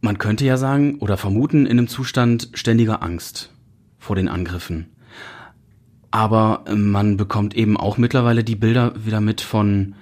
Man 0.00 0.18
könnte 0.18 0.44
ja 0.44 0.56
sagen 0.56 0.96
oder 0.98 1.16
vermuten 1.16 1.66
in 1.66 1.72
einem 1.78 1.88
Zustand 1.88 2.48
ständiger 2.54 3.02
Angst 3.02 3.52
vor 3.98 4.16
den 4.16 4.28
Angriffen. 4.28 4.86
Aber 6.10 6.64
äh, 6.66 6.74
man 6.74 7.16
bekommt 7.16 7.54
eben 7.54 7.76
auch 7.76 7.98
mittlerweile 7.98 8.42
die 8.42 8.56
Bilder 8.56 8.94
wieder 9.04 9.20
mit 9.20 9.40
von 9.40 9.94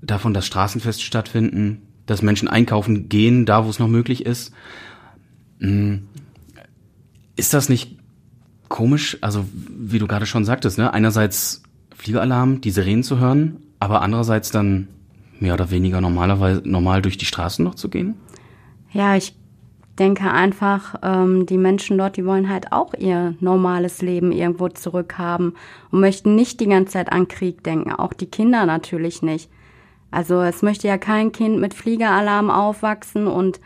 davon, 0.00 0.32
dass 0.32 0.46
Straßenfeste 0.46 1.02
stattfinden, 1.02 1.82
dass 2.06 2.22
Menschen 2.22 2.48
einkaufen 2.48 3.08
gehen, 3.08 3.46
da 3.46 3.64
wo 3.64 3.70
es 3.70 3.78
noch 3.78 3.88
möglich 3.88 4.24
ist. 4.24 4.52
Hm. 5.60 6.08
Ist 7.36 7.54
das 7.54 7.68
nicht 7.68 7.97
komisch? 8.68 9.18
Also, 9.20 9.44
wie 9.52 9.98
du 9.98 10.06
gerade 10.06 10.26
schon 10.26 10.44
sagtest, 10.44 10.78
ne? 10.78 10.92
Einerseits 10.92 11.62
Fliegeralarm, 11.96 12.60
die 12.60 12.70
Sirenen 12.70 13.02
zu 13.02 13.18
hören, 13.18 13.56
aber 13.80 14.02
andererseits 14.02 14.50
dann 14.50 14.88
mehr 15.40 15.54
oder 15.54 15.70
weniger 15.70 16.00
normalerweise 16.00 16.62
normal 16.64 17.02
durch 17.02 17.18
die 17.18 17.24
Straßen 17.24 17.64
noch 17.64 17.74
zu 17.74 17.88
gehen? 17.88 18.14
Ja, 18.92 19.16
ich 19.16 19.34
denke 19.98 20.30
einfach, 20.30 20.94
ähm, 21.02 21.46
die 21.46 21.58
Menschen 21.58 21.98
dort, 21.98 22.16
die 22.16 22.24
wollen 22.24 22.48
halt 22.48 22.72
auch 22.72 22.94
ihr 22.94 23.34
normales 23.40 24.00
Leben 24.00 24.32
irgendwo 24.32 24.68
zurückhaben 24.68 25.54
und 25.90 26.00
möchten 26.00 26.34
nicht 26.34 26.60
die 26.60 26.68
ganze 26.68 26.92
Zeit 26.92 27.12
an 27.12 27.28
Krieg 27.28 27.64
denken. 27.64 27.92
Auch 27.92 28.12
die 28.12 28.26
Kinder 28.26 28.64
natürlich 28.64 29.22
nicht. 29.22 29.50
Also 30.10 30.40
es 30.40 30.62
möchte 30.62 30.88
ja 30.88 30.96
kein 30.98 31.32
Kind 31.32 31.60
mit 31.60 31.74
Fliegeralarm 31.74 32.50
aufwachsen 32.50 33.26
und 33.26 33.60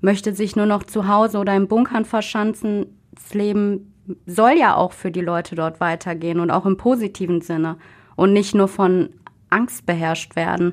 möchte 0.00 0.34
sich 0.34 0.54
nur 0.54 0.66
noch 0.66 0.84
zu 0.84 1.08
Hause 1.08 1.38
oder 1.38 1.56
in 1.56 1.66
Bunkern 1.66 2.04
verschanzen. 2.04 2.86
Das 3.12 3.34
Leben 3.34 3.93
soll 4.26 4.52
ja 4.58 4.76
auch 4.76 4.92
für 4.92 5.10
die 5.10 5.20
Leute 5.20 5.54
dort 5.54 5.80
weitergehen 5.80 6.40
und 6.40 6.50
auch 6.50 6.66
im 6.66 6.76
positiven 6.76 7.40
Sinne 7.40 7.76
und 8.16 8.32
nicht 8.32 8.54
nur 8.54 8.68
von 8.68 9.10
Angst 9.50 9.86
beherrscht 9.86 10.36
werden. 10.36 10.72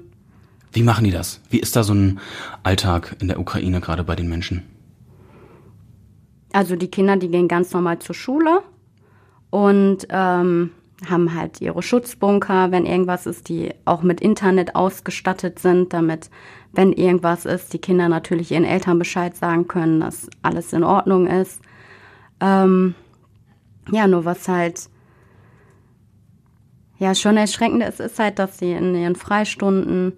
Wie 0.74 0.84
machen 0.84 1.04
die 1.04 1.12
das? 1.12 1.42
Wie 1.50 1.60
ist 1.60 1.76
da 1.76 1.84
so 1.84 1.94
ein 1.94 2.20
Alltag 2.64 3.16
in 3.20 3.28
der 3.28 3.40
Ukraine 3.40 3.82
gerade 3.82 4.04
bei 4.04 4.16
den 4.16 4.30
Menschen? 4.30 4.64
Also 6.54 6.76
die 6.76 6.90
Kinder, 6.90 7.18
die 7.18 7.30
gehen 7.30 7.48
ganz 7.48 7.72
normal 7.74 8.00
zur 8.00 8.16
Schule 8.16 8.62
und 9.50 10.08
ähm, 10.10 10.72
haben 11.10 11.34
halt 11.34 11.62
ihre 11.62 11.82
Schutzbunker, 11.82 12.72
wenn 12.72 12.86
irgendwas 12.86 13.26
ist, 13.26 13.50
die 13.50 13.74
auch 13.86 14.04
mit 14.04 14.22
Internet 14.22 14.76
ausgestattet 14.76 15.60
sind, 15.60 15.94
damit, 15.94 16.30
wenn 16.74 16.94
irgendwas 16.94 17.46
ist, 17.46 17.74
die 17.74 17.80
Kinder 17.80 18.08
natürlich 18.10 18.52
ihren 18.52 18.66
Eltern 18.66 19.00
Bescheid 19.00 19.36
sagen 19.36 19.68
können, 19.68 20.02
dass 20.02 20.30
alles 20.42 20.74
in 20.74 20.84
Ordnung 20.84 21.28
ist. 21.28 21.62
Ähm, 22.40 22.96
ja, 23.92 24.08
nur 24.08 24.26
was 24.26 24.48
halt 24.48 24.90
ja 26.98 27.16
schon 27.16 27.38
erschreckend 27.38 27.84
ist, 27.84 28.00
ist 28.00 28.20
halt, 28.20 28.40
dass 28.40 28.60
sie 28.60 28.72
in 28.72 28.96
ihren 28.96 29.16
Freistunden 29.16 30.14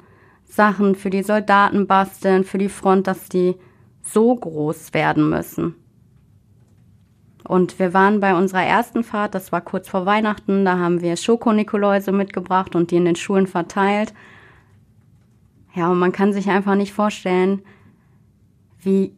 Sachen 0.46 0.96
für 0.96 1.10
die 1.10 1.24
Soldaten 1.24 1.88
basteln, 1.88 2.44
für 2.44 2.58
die 2.58 2.70
Front, 2.70 3.08
dass 3.08 3.30
die 3.30 3.56
so 4.02 4.36
groß 4.36 4.94
werden 4.94 5.30
müssen. 5.30 5.76
Und 7.46 7.80
wir 7.80 7.94
waren 7.94 8.20
bei 8.20 8.36
unserer 8.36 8.64
ersten 8.64 9.04
Fahrt, 9.04 9.36
das 9.36 9.52
war 9.52 9.62
kurz 9.62 9.90
vor 9.90 10.06
Weihnachten, 10.06 10.64
da 10.64 10.78
haben 10.78 11.02
wir 11.02 11.18
Schokonikoläuse 11.18 12.12
mitgebracht 12.12 12.76
und 12.76 12.92
die 12.92 12.98
in 12.98 13.06
den 13.06 13.16
Schulen 13.16 13.48
verteilt. 13.48 14.14
Ja, 15.76 15.90
und 15.90 16.00
man 16.00 16.12
kann 16.12 16.32
sich 16.32 16.50
einfach 16.50 16.76
nicht 16.76 16.94
vorstellen, 16.94 17.64
wie 18.80 19.16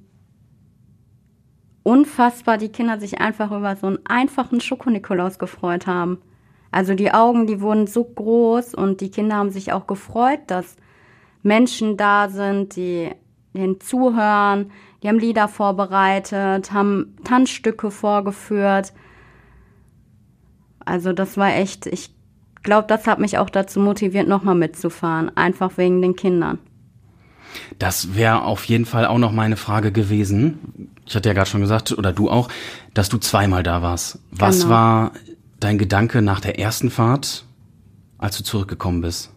unfassbar 1.85 2.57
die 2.57 2.69
Kinder 2.69 2.99
sich 2.99 3.21
einfach 3.21 3.51
über 3.51 3.75
so 3.75 3.85
einen 3.85 3.99
einfachen 4.05 4.59
Schokonikolaus 4.59 5.37
gefreut 5.37 5.85
haben. 5.85 6.17
Also 6.71 6.95
die 6.95 7.13
Augen, 7.13 7.45
die 7.45 7.61
wurden 7.61 7.85
so 7.85 8.03
groß 8.03 8.73
und 8.73 9.01
die 9.01 9.11
Kinder 9.11 9.35
haben 9.35 9.51
sich 9.51 9.71
auch 9.71 9.85
gefreut, 9.85 10.39
dass 10.47 10.77
Menschen 11.43 11.95
da 11.95 12.27
sind, 12.29 12.75
die 12.75 13.11
den 13.53 13.79
zuhören, 13.79 14.71
die 15.03 15.07
haben 15.07 15.19
Lieder 15.19 15.47
vorbereitet, 15.47 16.73
haben 16.73 17.15
Tanzstücke 17.23 17.91
vorgeführt. 17.91 18.91
Also 20.83 21.13
das 21.13 21.37
war 21.37 21.55
echt, 21.55 21.85
ich 21.85 22.09
glaube, 22.63 22.87
das 22.87 23.05
hat 23.05 23.19
mich 23.19 23.37
auch 23.37 23.49
dazu 23.51 23.79
motiviert, 23.79 24.27
nochmal 24.27 24.55
mitzufahren, 24.55 25.37
einfach 25.37 25.77
wegen 25.77 26.01
den 26.01 26.15
Kindern. 26.15 26.57
Das 27.79 28.15
wäre 28.15 28.43
auf 28.43 28.63
jeden 28.65 28.85
Fall 28.85 29.05
auch 29.05 29.17
noch 29.17 29.31
meine 29.31 29.57
Frage 29.57 29.91
gewesen. 29.91 30.89
Ich 31.05 31.15
hatte 31.15 31.29
ja 31.29 31.33
gerade 31.33 31.49
schon 31.49 31.61
gesagt, 31.61 31.91
oder 31.91 32.13
du 32.13 32.29
auch, 32.29 32.49
dass 32.93 33.09
du 33.09 33.17
zweimal 33.17 33.63
da 33.63 33.81
warst. 33.81 34.19
Was 34.31 34.59
genau. 34.59 34.69
war 34.69 35.11
dein 35.59 35.77
Gedanke 35.77 36.21
nach 36.21 36.39
der 36.39 36.59
ersten 36.59 36.89
Fahrt, 36.89 37.45
als 38.17 38.37
du 38.37 38.43
zurückgekommen 38.43 39.01
bist? 39.01 39.31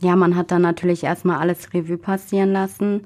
Ja, 0.00 0.16
man 0.16 0.36
hat 0.36 0.50
dann 0.50 0.62
natürlich 0.62 1.04
erstmal 1.04 1.38
alles 1.38 1.72
Revue 1.74 1.98
passieren 1.98 2.52
lassen 2.52 3.02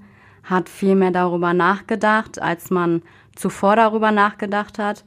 hat 0.47 0.69
viel 0.69 0.95
mehr 0.95 1.11
darüber 1.11 1.53
nachgedacht, 1.53 2.41
als 2.41 2.71
man 2.71 3.03
zuvor 3.35 3.77
darüber 3.77 4.13
nachgedacht 4.13 4.79
hat, 4.79 5.05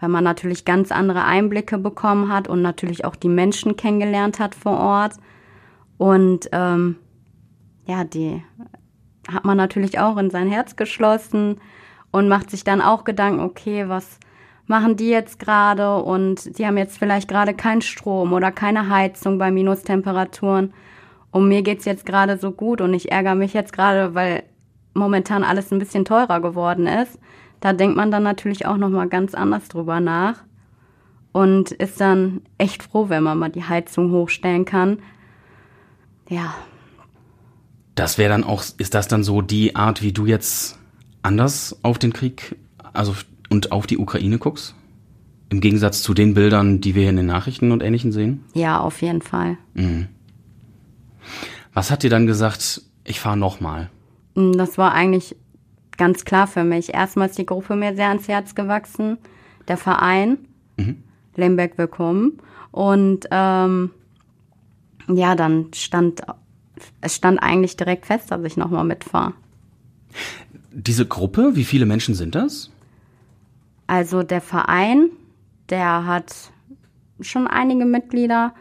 weil 0.00 0.08
man 0.08 0.24
natürlich 0.24 0.64
ganz 0.64 0.90
andere 0.90 1.24
Einblicke 1.24 1.78
bekommen 1.78 2.32
hat 2.32 2.48
und 2.48 2.62
natürlich 2.62 3.04
auch 3.04 3.14
die 3.14 3.28
Menschen 3.28 3.76
kennengelernt 3.76 4.40
hat 4.40 4.54
vor 4.54 4.78
Ort. 4.78 5.14
Und 5.98 6.48
ähm, 6.52 6.96
ja, 7.88 8.04
die 8.04 8.42
hat 9.32 9.44
man 9.44 9.56
natürlich 9.56 9.98
auch 9.98 10.16
in 10.18 10.30
sein 10.30 10.48
Herz 10.48 10.76
geschlossen 10.76 11.58
und 12.10 12.28
macht 12.28 12.50
sich 12.50 12.62
dann 12.62 12.80
auch 12.80 13.04
Gedanken, 13.04 13.40
okay, 13.40 13.88
was 13.88 14.20
machen 14.66 14.96
die 14.96 15.08
jetzt 15.08 15.38
gerade 15.38 15.96
und 15.96 16.58
die 16.58 16.66
haben 16.66 16.76
jetzt 16.76 16.98
vielleicht 16.98 17.28
gerade 17.28 17.54
keinen 17.54 17.80
Strom 17.80 18.34
oder 18.34 18.52
keine 18.52 18.90
Heizung 18.90 19.38
bei 19.38 19.50
Minustemperaturen. 19.50 20.74
Und 21.30 21.48
mir 21.48 21.62
geht's 21.62 21.86
jetzt 21.86 22.04
gerade 22.04 22.36
so 22.36 22.52
gut 22.52 22.80
und 22.80 22.92
ich 22.92 23.10
ärgere 23.10 23.34
mich 23.34 23.54
jetzt 23.54 23.72
gerade, 23.72 24.14
weil 24.14 24.42
momentan 24.92 25.42
alles 25.42 25.72
ein 25.72 25.78
bisschen 25.78 26.04
teurer 26.04 26.40
geworden 26.40 26.86
ist, 26.86 27.18
da 27.60 27.72
denkt 27.72 27.96
man 27.96 28.10
dann 28.10 28.22
natürlich 28.22 28.66
auch 28.66 28.76
noch 28.76 28.90
mal 28.90 29.08
ganz 29.08 29.34
anders 29.34 29.68
drüber 29.68 30.00
nach 30.00 30.44
und 31.32 31.70
ist 31.72 32.00
dann 32.00 32.42
echt 32.58 32.82
froh, 32.82 33.08
wenn 33.08 33.22
man 33.22 33.38
mal 33.38 33.50
die 33.50 33.64
Heizung 33.64 34.12
hochstellen 34.12 34.64
kann. 34.64 34.98
Ja. 36.28 36.54
Das 37.98 38.16
wäre 38.16 38.30
dann 38.30 38.44
auch, 38.44 38.62
ist 38.78 38.94
das 38.94 39.08
dann 39.08 39.24
so 39.24 39.42
die 39.42 39.74
Art, 39.74 40.02
wie 40.02 40.12
du 40.12 40.24
jetzt 40.24 40.78
anders 41.22 41.80
auf 41.82 41.98
den 41.98 42.12
Krieg, 42.12 42.56
also 42.92 43.14
und 43.50 43.72
auf 43.72 43.88
die 43.88 43.98
Ukraine 43.98 44.38
guckst? 44.38 44.76
Im 45.48 45.60
Gegensatz 45.60 46.02
zu 46.02 46.14
den 46.14 46.34
Bildern, 46.34 46.80
die 46.80 46.94
wir 46.94 47.10
in 47.10 47.16
den 47.16 47.26
Nachrichten 47.26 47.72
und 47.72 47.82
Ähnlichen 47.82 48.12
sehen? 48.12 48.44
Ja, 48.54 48.78
auf 48.78 49.02
jeden 49.02 49.20
Fall. 49.20 49.56
Mhm. 49.74 50.06
Was 51.74 51.90
hat 51.90 52.04
dir 52.04 52.10
dann 52.10 52.28
gesagt, 52.28 52.82
ich 53.02 53.18
fahre 53.18 53.36
nochmal? 53.36 53.90
Hm, 54.36 54.56
das 54.56 54.78
war 54.78 54.92
eigentlich 54.92 55.34
ganz 55.96 56.24
klar 56.24 56.46
für 56.46 56.62
mich. 56.62 56.94
Erstmal 56.94 57.28
ist 57.28 57.38
die 57.38 57.46
Gruppe 57.46 57.74
mir 57.74 57.96
sehr 57.96 58.10
ans 58.10 58.28
Herz 58.28 58.54
gewachsen, 58.54 59.18
der 59.66 59.76
Verein, 59.76 60.38
mhm. 60.76 61.02
Lemberg 61.34 61.76
Willkommen. 61.78 62.38
Und 62.70 63.26
ähm, 63.32 63.90
ja, 65.08 65.34
dann 65.34 65.70
stand 65.74 66.22
es 67.00 67.14
stand 67.14 67.42
eigentlich 67.42 67.76
direkt 67.76 68.06
fest, 68.06 68.30
dass 68.30 68.42
ich 68.44 68.56
nochmal 68.56 68.84
mitfahre. 68.84 69.34
Diese 70.72 71.06
Gruppe, 71.06 71.56
wie 71.56 71.64
viele 71.64 71.86
Menschen 71.86 72.14
sind 72.14 72.34
das? 72.34 72.70
Also 73.86 74.22
der 74.22 74.40
Verein, 74.40 75.10
der 75.70 76.06
hat 76.06 76.52
schon 77.20 77.46
einige 77.46 77.84
Mitglieder. 77.84 78.54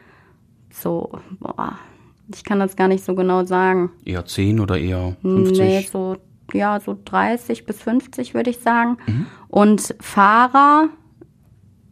So, 0.72 1.20
boah, 1.40 1.78
ich 2.34 2.44
kann 2.44 2.60
das 2.60 2.76
gar 2.76 2.88
nicht 2.88 3.04
so 3.04 3.16
genau 3.16 3.46
sagen. 3.46 3.92
Eher 4.06 4.26
10 4.26 4.60
oder 4.60 4.78
eher 4.78 5.16
50? 5.22 5.58
Nee, 5.60 5.88
so, 5.92 6.18
ja, 6.54 6.80
so 6.80 6.98
30 7.04 7.66
bis 7.66 7.82
50 7.82 8.34
würde 8.34 8.50
ich 8.50 8.60
sagen. 8.60 8.98
Mhm. 9.06 9.26
Und 9.48 9.96
Fahrer, 10.00 10.90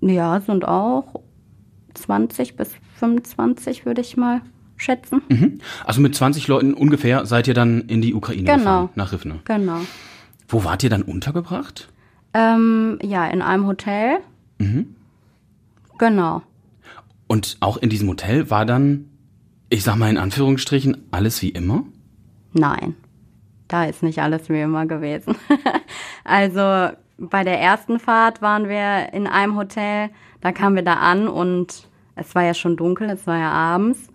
ja, 0.02 0.40
sind 0.42 0.66
auch 0.66 1.22
20 1.94 2.56
bis 2.56 2.76
25 3.00 3.86
würde 3.86 4.02
ich 4.02 4.18
mal 4.18 4.42
schätzen. 4.78 5.22
Mhm. 5.30 5.60
Also 5.86 6.02
mit 6.02 6.16
20 6.16 6.48
Leuten 6.48 6.74
ungefähr 6.74 7.26
seid 7.26 7.48
ihr 7.48 7.54
dann 7.54 7.82
in 7.82 8.02
die 8.02 8.14
Ukraine 8.14 8.44
genau. 8.44 8.58
gefahren, 8.58 8.90
nach 8.96 9.12
Rivne. 9.14 9.40
Genau. 9.46 9.80
Wo 10.48 10.64
wart 10.64 10.84
ihr 10.84 10.90
dann 10.90 11.02
untergebracht? 11.02 11.90
Ähm, 12.34 13.00
ja, 13.02 13.26
in 13.28 13.42
einem 13.42 13.66
Hotel. 13.66 14.18
Mhm. 14.58 14.96
Genau. 15.98 16.42
Und 17.28 17.58
auch 17.62 17.78
in 17.78 17.90
diesem 17.90 18.10
Hotel 18.10 18.50
war 18.50 18.66
dann 18.66 19.06
ich 19.70 19.84
sag 19.84 19.96
mal 19.96 20.10
in 20.10 20.18
Anführungsstrichen, 20.18 21.08
alles 21.12 21.42
wie 21.42 21.50
immer? 21.50 21.84
Nein, 22.54 22.96
da 23.68 23.86
ist 23.86 24.04
nicht 24.04 24.20
alles 24.20 24.50
wie 24.50 24.62
immer 24.62 24.86
gewesen. 24.86 25.36
also 26.24 26.96
bei 27.18 27.44
der 27.44 27.60
ersten 27.60 28.00
Fahrt 28.00 28.42
waren 28.42 28.70
wir 28.70 29.14
in 29.14 29.28
einem 29.28 29.56
Hotel, 29.58 30.10
da 30.42 30.52
kamen 30.52 30.76
wir 30.76 30.84
da 30.84 30.96
an 30.96 31.28
und 31.28 31.90
es 32.16 32.36
war 32.36 32.44
ja 32.44 32.54
schon 32.54 32.78
dunkel, 32.78 33.10
es 33.10 33.26
war 33.28 33.38
ja 33.38 33.52
abends. 33.52 34.08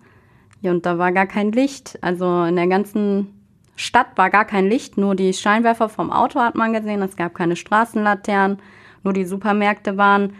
Ja, 0.61 0.71
und 0.71 0.85
da 0.85 0.97
war 0.97 1.11
gar 1.11 1.25
kein 1.25 1.51
Licht. 1.51 1.97
Also 2.01 2.43
in 2.43 2.55
der 2.55 2.67
ganzen 2.67 3.27
Stadt 3.75 4.15
war 4.15 4.29
gar 4.29 4.45
kein 4.45 4.67
Licht, 4.67 4.97
nur 4.97 5.15
die 5.15 5.33
Scheinwerfer 5.33 5.89
vom 5.89 6.11
Auto 6.11 6.39
hat 6.39 6.55
man 6.55 6.73
gesehen. 6.73 7.01
Es 7.01 7.15
gab 7.15 7.33
keine 7.33 7.55
Straßenlaternen, 7.55 8.59
nur 9.03 9.13
die 9.13 9.25
Supermärkte 9.25 9.97
waren 9.97 10.33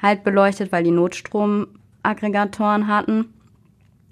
halt 0.00 0.24
beleuchtet, 0.24 0.72
weil 0.72 0.84
die 0.84 0.90
Notstromaggregatoren 0.90 2.86
hatten. 2.86 3.34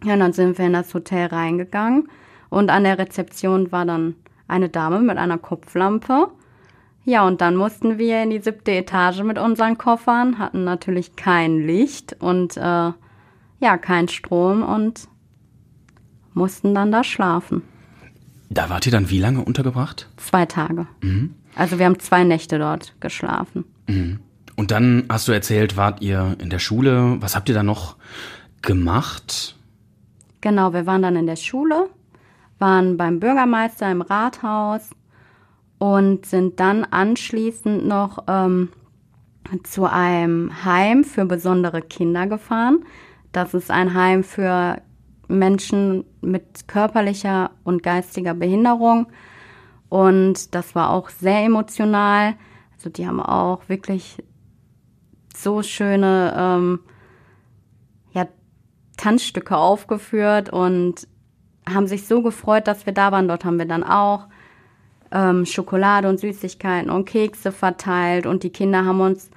Ja, 0.05 0.15
und 0.15 0.21
dann 0.21 0.33
sind 0.35 0.59
wir 0.59 0.67
in 0.67 0.75
das 0.75 0.93
Hotel 0.93 1.29
reingegangen 1.29 2.09
und 2.51 2.71
an 2.71 2.85
der 2.85 2.99
Rezeption 2.99 3.73
war 3.73 3.87
dann 3.87 4.17
eine 4.49 4.69
Dame 4.69 5.01
mit 5.01 5.17
einer 5.17 5.39
Kopflampe. 5.39 6.29
Ja, 7.07 7.27
und 7.27 7.41
dann 7.41 7.57
mussten 7.57 7.99
wir 7.99 8.23
in 8.23 8.31
die 8.31 8.41
siebte 8.41 8.73
Etage 8.73 9.23
mit 9.23 9.39
unseren 9.39 9.79
Koffern, 9.79 10.39
hatten 10.39 10.65
natürlich 10.65 11.17
kein 11.17 11.67
Licht 11.67 12.17
und 12.21 12.57
äh, 12.57 12.93
ja, 13.61 13.79
kein 13.81 14.09
Strom 14.09 14.63
und 14.63 15.09
mussten 16.35 16.75
dann 16.75 16.93
da 16.93 17.05
schlafen. 17.05 17.63
Da 18.51 18.69
wart 18.69 18.87
ihr 18.87 18.93
dann 18.93 19.11
wie 19.11 19.19
lange 19.19 19.43
untergebracht? 19.43 20.09
Zwei 20.17 20.47
Tage. 20.47 20.87
Mhm. 21.03 21.35
Also 21.57 21.79
wir 21.79 21.87
haben 21.87 21.99
zwei 21.99 22.25
Nächte 22.25 22.59
dort 22.59 22.95
geschlafen. 23.01 23.65
Mhm. 23.89 24.21
Und 24.57 24.71
dann 24.71 25.05
hast 25.09 25.27
du 25.27 25.33
erzählt, 25.33 25.77
wart 25.77 26.03
ihr 26.03 26.37
in 26.39 26.51
der 26.51 26.59
Schule. 26.59 27.17
Was 27.21 27.35
habt 27.35 27.49
ihr 27.49 27.55
da 27.55 27.63
noch 27.63 27.97
gemacht? 28.63 29.57
Genau, 30.41 30.73
wir 30.73 30.87
waren 30.87 31.03
dann 31.03 31.17
in 31.17 31.27
der 31.27 31.37
Schule, 31.37 31.89
waren 32.59 32.97
beim 32.97 33.19
Bürgermeister 33.19 33.91
im 33.91 34.03
Rathaus 34.03 34.91
und 35.79 36.27
sind 36.27 36.61
dann 36.61 36.85
anschließend 36.85 37.87
noch 37.87 38.25
ähm, 38.29 38.69
zu 39.65 39.91
einem 39.91 40.65
Heim 40.65 41.05
für 41.05 41.25
besondere 41.25 41.83
Kinder 41.83 42.27
gefahren. 42.27 42.85
Das 43.33 43.55
ist 43.55 43.71
ein 43.71 43.95
Heim 43.95 44.23
für 44.23 44.81
Menschen 45.29 46.05
mit 46.21 46.69
körperlicher 46.69 47.51
und 47.65 47.83
geistiger 47.83 48.35
Behinderung. 48.35 49.07
Und 49.89 50.55
das 50.55 50.75
war 50.75 50.91
auch 50.91 51.09
sehr 51.09 51.45
emotional. 51.45 52.35
Also 52.75 52.91
die 52.91 53.07
haben 53.07 53.21
auch 53.21 53.69
wirklich 53.69 54.23
so 55.35 55.63
schöne 55.63 56.35
ähm, 56.37 56.81
Tanzstücke 58.97 59.57
aufgeführt 59.57 60.51
und 60.51 61.07
haben 61.69 61.87
sich 61.87 62.07
so 62.07 62.23
gefreut, 62.23 62.67
dass 62.67 62.87
wir 62.87 62.93
da 62.93 63.13
waren. 63.13 63.29
Dort 63.29 63.45
haben 63.45 63.59
wir 63.59 63.67
dann 63.67 63.85
auch 63.85 64.29
ähm, 65.11 65.47
Schokolade 65.47 66.09
und 66.09 66.21
Süßigkeiten 66.21 66.91
und 66.91 67.05
Kekse 67.07 67.53
verteilt 67.53 68.27
und 68.27 68.43
die 68.43 68.51
Kinder 68.51 68.85
haben 68.85 69.01
uns 69.01 69.31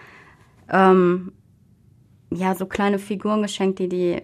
ähm, 0.70 1.32
ja 2.32 2.56
so 2.56 2.66
kleine 2.66 3.00
Figuren 3.00 3.42
geschenkt, 3.42 3.80
die 3.80 3.90
die 3.90 4.22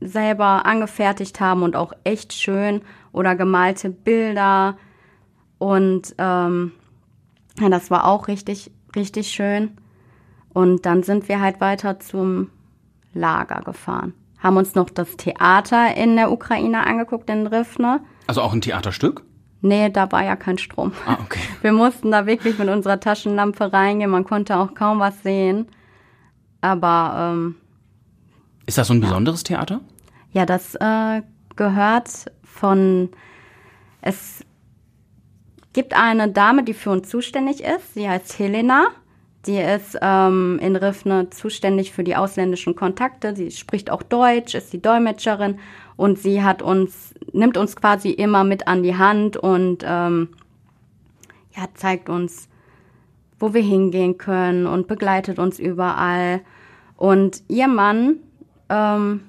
selber 0.00 0.66
angefertigt 0.66 1.40
haben 1.40 1.62
und 1.62 1.76
auch 1.76 1.92
echt 2.04 2.32
schön 2.32 2.82
oder 3.12 3.36
gemalte 3.36 3.90
Bilder 3.90 4.76
und 5.58 6.14
ähm, 6.18 6.72
ja, 7.58 7.68
das 7.68 7.90
war 7.90 8.06
auch 8.06 8.28
richtig 8.28 8.70
richtig 8.96 9.28
schön 9.28 9.76
und 10.52 10.86
dann 10.86 11.02
sind 11.02 11.28
wir 11.28 11.40
halt 11.40 11.60
weiter 11.60 12.00
zum 12.00 12.50
Lager 13.12 13.60
gefahren 13.62 14.14
haben 14.40 14.56
uns 14.56 14.74
noch 14.74 14.90
das 14.90 15.16
Theater 15.16 15.96
in 15.96 16.16
der 16.16 16.32
Ukraine 16.32 16.86
angeguckt 16.86 17.30
in 17.30 17.46
Rivne. 17.46 18.00
Also 18.26 18.42
auch 18.42 18.52
ein 18.52 18.60
Theaterstück? 18.60 19.22
Nee, 19.60 19.90
da 19.90 20.10
war 20.10 20.24
ja 20.24 20.36
kein 20.36 20.56
Strom. 20.56 20.92
Ah, 21.06 21.18
okay. 21.22 21.40
Wir 21.60 21.72
mussten 21.72 22.10
da 22.10 22.24
wirklich 22.26 22.58
mit 22.58 22.68
unserer 22.68 22.98
Taschenlampe 22.98 23.72
reingehen. 23.72 24.10
Man 24.10 24.24
konnte 24.24 24.56
auch 24.56 24.74
kaum 24.74 25.00
was 25.00 25.22
sehen. 25.22 25.68
Aber 26.62 27.32
ähm, 27.34 27.56
ist 28.70 28.78
das 28.78 28.86
so 28.86 28.94
ein 28.94 29.00
besonderes 29.00 29.42
Theater? 29.42 29.80
Ja, 30.32 30.46
das 30.46 30.76
äh, 30.76 31.22
gehört 31.56 32.08
von. 32.44 33.10
Es 34.00 34.44
gibt 35.72 35.92
eine 35.92 36.30
Dame, 36.30 36.62
die 36.62 36.72
für 36.72 36.90
uns 36.90 37.08
zuständig 37.08 37.64
ist. 37.64 37.94
Sie 37.94 38.08
heißt 38.08 38.38
Helena. 38.38 38.88
Die 39.46 39.56
ist 39.56 39.98
ähm, 40.00 40.60
in 40.62 40.76
Rifne 40.76 41.30
zuständig 41.30 41.92
für 41.92 42.04
die 42.04 42.14
ausländischen 42.14 42.76
Kontakte. 42.76 43.34
Sie 43.34 43.50
spricht 43.50 43.90
auch 43.90 44.02
Deutsch, 44.02 44.54
ist 44.54 44.72
die 44.72 44.82
Dolmetscherin 44.82 45.58
und 45.96 46.18
sie 46.18 46.42
hat 46.44 46.62
uns, 46.62 47.14
nimmt 47.32 47.56
uns 47.56 47.74
quasi 47.74 48.10
immer 48.10 48.44
mit 48.44 48.68
an 48.68 48.82
die 48.82 48.96
Hand 48.96 49.36
und 49.36 49.82
ähm, 49.84 50.28
ja, 51.56 51.64
zeigt 51.74 52.08
uns, 52.08 52.48
wo 53.38 53.52
wir 53.52 53.62
hingehen 53.62 54.18
können 54.18 54.66
und 54.66 54.86
begleitet 54.86 55.38
uns 55.38 55.58
überall. 55.58 56.42
Und 56.96 57.42
ihr 57.48 57.66
Mann, 57.66 58.18
ähm, 58.70 59.20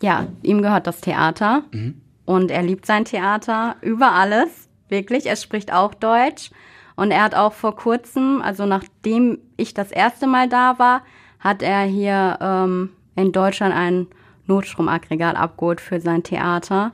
ja, 0.00 0.26
ihm 0.42 0.62
gehört 0.62 0.86
das 0.86 1.00
Theater 1.00 1.64
mhm. 1.72 2.00
und 2.24 2.50
er 2.50 2.62
liebt 2.62 2.86
sein 2.86 3.04
Theater 3.04 3.76
über 3.80 4.12
alles, 4.12 4.68
wirklich. 4.88 5.26
Er 5.26 5.36
spricht 5.36 5.72
auch 5.72 5.94
Deutsch. 5.94 6.50
Und 6.96 7.10
er 7.10 7.22
hat 7.22 7.34
auch 7.34 7.52
vor 7.52 7.76
kurzem, 7.76 8.40
also 8.40 8.64
nachdem 8.64 9.38
ich 9.58 9.74
das 9.74 9.92
erste 9.92 10.26
Mal 10.26 10.48
da 10.48 10.78
war, 10.78 11.02
hat 11.38 11.62
er 11.62 11.82
hier 11.82 12.38
ähm, 12.40 12.90
in 13.14 13.32
Deutschland 13.32 13.74
ein 13.74 14.06
Notstromaggregat 14.46 15.36
abgeholt 15.36 15.80
für 15.80 16.00
sein 16.00 16.22
Theater 16.22 16.92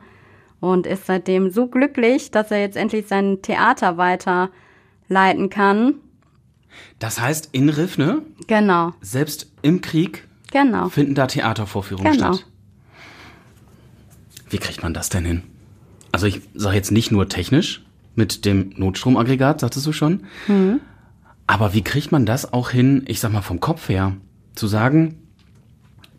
und 0.61 0.87
ist 0.87 1.07
seitdem 1.07 1.51
so 1.51 1.69
glücklich, 1.69 2.33
dass 2.33 2.51
er 2.51 2.61
jetzt 2.61 2.77
endlich 2.77 3.07
sein 3.07 3.43
Theater 3.43 3.97
weiterleiten 3.97 5.51
kann. 5.51 5.95
Das 6.99 7.21
heißt, 7.21 7.51
in 7.53 7.69
Riffne? 7.69 8.23
Genau. 8.49 8.93
Selbst 9.01 9.53
im 9.63 9.83
Krieg? 9.83 10.27
Genau. 10.53 10.89
Finden 10.91 11.15
da 11.15 11.27
Theatervorführungen 11.27 12.13
genau. 12.13 12.35
statt? 12.35 12.47
Wie 14.51 14.59
kriegt 14.59 14.83
man 14.83 14.93
das 14.95 15.09
denn 15.09 15.25
hin? 15.25 15.43
Also 16.13 16.27
ich 16.27 16.43
sage 16.55 16.77
jetzt 16.77 16.93
nicht 16.93 17.11
nur 17.11 17.29
technisch, 17.29 17.83
mit 18.15 18.45
dem 18.45 18.75
Notstromaggregat, 18.77 19.61
sagtest 19.61 19.87
du 19.87 19.93
schon. 19.93 20.25
Mhm. 20.47 20.81
Aber 21.47 21.73
wie 21.73 21.83
kriegt 21.83 22.13
man 22.13 22.27
das 22.27 22.53
auch 22.53 22.71
hin, 22.71 23.05
ich 23.07 23.21
sag 23.21 23.33
mal 23.33 23.41
vom 23.41 23.61
Kopf 23.61 23.89
her, 23.89 24.15
zu 24.55 24.67
sagen, 24.67 25.19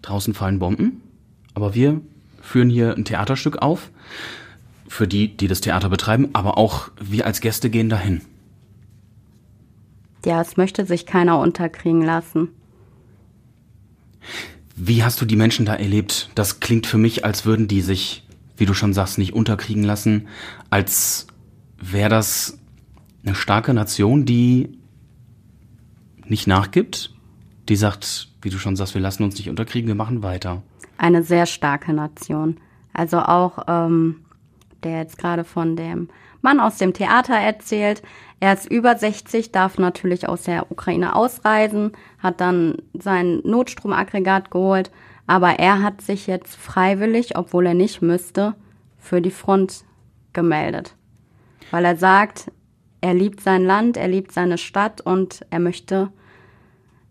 draußen 0.02 0.34
fallen 0.34 0.58
Bomben, 0.58 1.02
aber 1.54 1.76
wir 1.76 2.02
führen 2.42 2.72
hier 2.72 2.96
ein 2.96 3.06
Theaterstück 3.06 3.62
auf, 3.62 3.92
für 4.88 5.08
die, 5.08 5.36
die 5.38 5.48
das 5.48 5.62
Theater 5.62 5.90
betreiben, 5.90 6.30
aber 6.34 6.58
auch 6.58 6.90
wir 7.00 7.26
als 7.26 7.42
Gäste 7.42 7.70
gehen 7.70 7.90
dahin. 7.90 8.22
Ja, 10.26 10.42
es 10.42 10.58
möchte 10.58 10.86
sich 10.86 11.06
keiner 11.06 11.40
unterkriegen 11.40 12.02
lassen. 12.02 12.50
Wie 14.76 15.04
hast 15.04 15.22
du 15.22 15.26
die 15.26 15.36
Menschen 15.36 15.66
da 15.66 15.76
erlebt? 15.76 16.30
Das 16.36 16.60
klingt 16.60 16.88
für 16.88 16.98
mich, 16.98 17.26
als 17.26 17.46
würden 17.46 17.68
die 17.68 17.82
sich, 17.82 18.24
wie 18.58 18.66
du 18.66 18.74
schon 18.74 18.94
sagst, 18.94 19.18
nicht 19.18 19.34
unterkriegen 19.34 19.84
lassen, 19.84 20.28
als 20.70 21.28
wäre 21.78 22.10
das 22.10 22.58
eine 23.26 23.36
starke 23.36 23.74
Nation, 23.74 24.26
die 24.26 24.78
nicht 26.26 26.48
nachgibt, 26.48 27.14
die 27.70 27.76
sagt, 27.76 28.30
wie 28.42 28.50
du 28.50 28.58
schon 28.58 28.76
sagst, 28.76 28.94
wir 28.94 29.02
lassen 29.02 29.24
uns 29.24 29.38
nicht 29.38 29.50
unterkriegen, 29.50 29.88
wir 29.88 29.96
machen 29.96 30.24
weiter. 30.24 30.64
Eine 30.98 31.24
sehr 31.24 31.46
starke 31.46 31.94
Nation. 31.94 32.58
Also 32.94 33.20
auch 33.20 33.60
ähm, 33.68 34.24
der 34.84 35.00
jetzt 35.00 35.18
gerade 35.18 35.44
von 35.44 35.76
dem 35.76 36.10
Mann 36.44 36.60
aus 36.60 36.78
dem 36.78 36.94
Theater 36.94 37.36
erzählt. 37.36 38.04
Er 38.40 38.54
ist 38.54 38.70
über 38.70 38.96
60, 38.96 39.52
darf 39.52 39.80
natürlich 39.80 40.30
aus 40.30 40.44
der 40.44 40.72
Ukraine 40.72 41.16
ausreisen, 41.16 41.94
hat 42.20 42.42
dann 42.42 42.78
sein 42.94 43.42
Notstromaggregat 43.44 44.52
geholt, 44.52 44.92
aber 45.26 45.58
er 45.60 45.82
hat 45.82 46.02
sich 46.02 46.28
jetzt 46.28 46.56
freiwillig, 46.56 47.38
obwohl 47.38 47.66
er 47.66 47.74
nicht 47.74 48.02
müsste, 48.02 48.54
für 49.00 49.22
die 49.22 49.32
Front 49.32 49.86
gemeldet 50.34 50.96
weil 51.74 51.86
er 51.86 51.96
sagt, 51.96 52.52
er 53.02 53.16
liebt 53.16 53.42
sein 53.42 53.66
Land, 53.66 53.98
er 53.98 54.08
liebt 54.08 54.32
seine 54.32 54.60
Stadt 54.60 55.02
und 55.02 55.44
er 55.50 55.60
möchte 55.60 56.10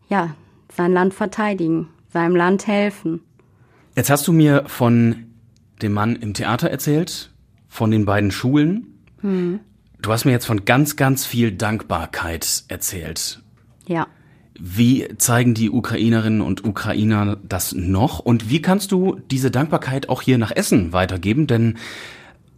ja 0.09 0.37
sein 0.73 0.93
Land 0.93 1.15
verteidigen, 1.15 1.89
seinem 2.13 2.37
Land 2.37 2.69
helfen. 2.69 3.23
Jetzt 3.97 4.09
hast 4.09 4.29
du 4.29 4.33
mir 4.33 4.63
von 4.69 5.27
dem 5.83 5.93
Mann 5.95 6.15
im 6.15 6.33
Theater 6.33 6.71
erzählt, 6.71 7.33
von 7.69 7.91
den 7.91 8.05
beiden 8.05 8.31
Schulen. 8.31 8.92
Hm. 9.23 9.61
Du 10.01 10.13
hast 10.13 10.25
mir 10.25 10.33
jetzt 10.33 10.47
von 10.47 10.65
ganz, 10.65 10.97
ganz 10.97 11.25
viel 11.25 11.53
Dankbarkeit 11.53 12.65
erzählt. 12.69 13.41
Ja. 13.87 14.07
Wie 14.59 15.09
zeigen 15.17 15.55
die 15.55 15.71
Ukrainerinnen 15.71 16.41
und 16.41 16.65
Ukrainer 16.65 17.39
das 17.43 17.73
noch? 17.73 18.19
Und 18.19 18.51
wie 18.51 18.61
kannst 18.61 18.93
du 18.93 19.19
diese 19.31 19.51
Dankbarkeit 19.51 20.09
auch 20.09 20.23
hier 20.23 20.39
nach 20.39 20.51
Essen 20.51 20.93
weitergeben? 20.93 21.47
Denn 21.47 21.79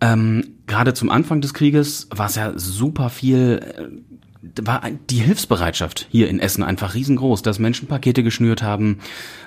ähm, 0.01 0.55
Gerade 0.67 0.95
zum 0.95 1.11
Anfang 1.11 1.41
des 1.41 1.53
Krieges 1.53 2.09
war 2.11 2.27
es 2.27 2.37
ja 2.37 2.59
super 2.59 3.11
viel, 3.11 3.61
äh, 3.63 4.63
war 4.63 4.83
die 5.11 5.17
Hilfsbereitschaft 5.17 6.07
hier 6.11 6.29
in 6.29 6.41
Essen 6.41 6.63
einfach 6.63 6.95
riesengroß, 6.95 7.43
dass 7.43 7.59
Menschen 7.59 7.87
Pakete 7.87 8.23
geschnürt 8.23 8.63
haben, 8.63 9.01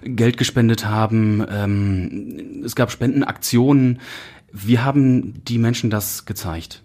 Geld 0.03 0.37
gespendet 0.37 0.85
haben, 0.85 1.43
ähm, 1.49 2.61
es 2.63 2.75
gab 2.75 2.91
Spendenaktionen. 2.91 3.99
Wie 4.51 4.79
haben 4.79 5.43
die 5.45 5.57
Menschen 5.57 5.89
das 5.89 6.25
gezeigt? 6.25 6.83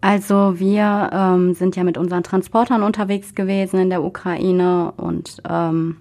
Also 0.00 0.60
wir 0.60 1.10
ähm, 1.12 1.54
sind 1.54 1.74
ja 1.74 1.84
mit 1.84 1.98
unseren 1.98 2.22
Transportern 2.22 2.82
unterwegs 2.82 3.34
gewesen 3.34 3.80
in 3.80 3.90
der 3.90 4.04
Ukraine 4.04 4.92
und 4.96 5.42
ähm, 5.48 5.96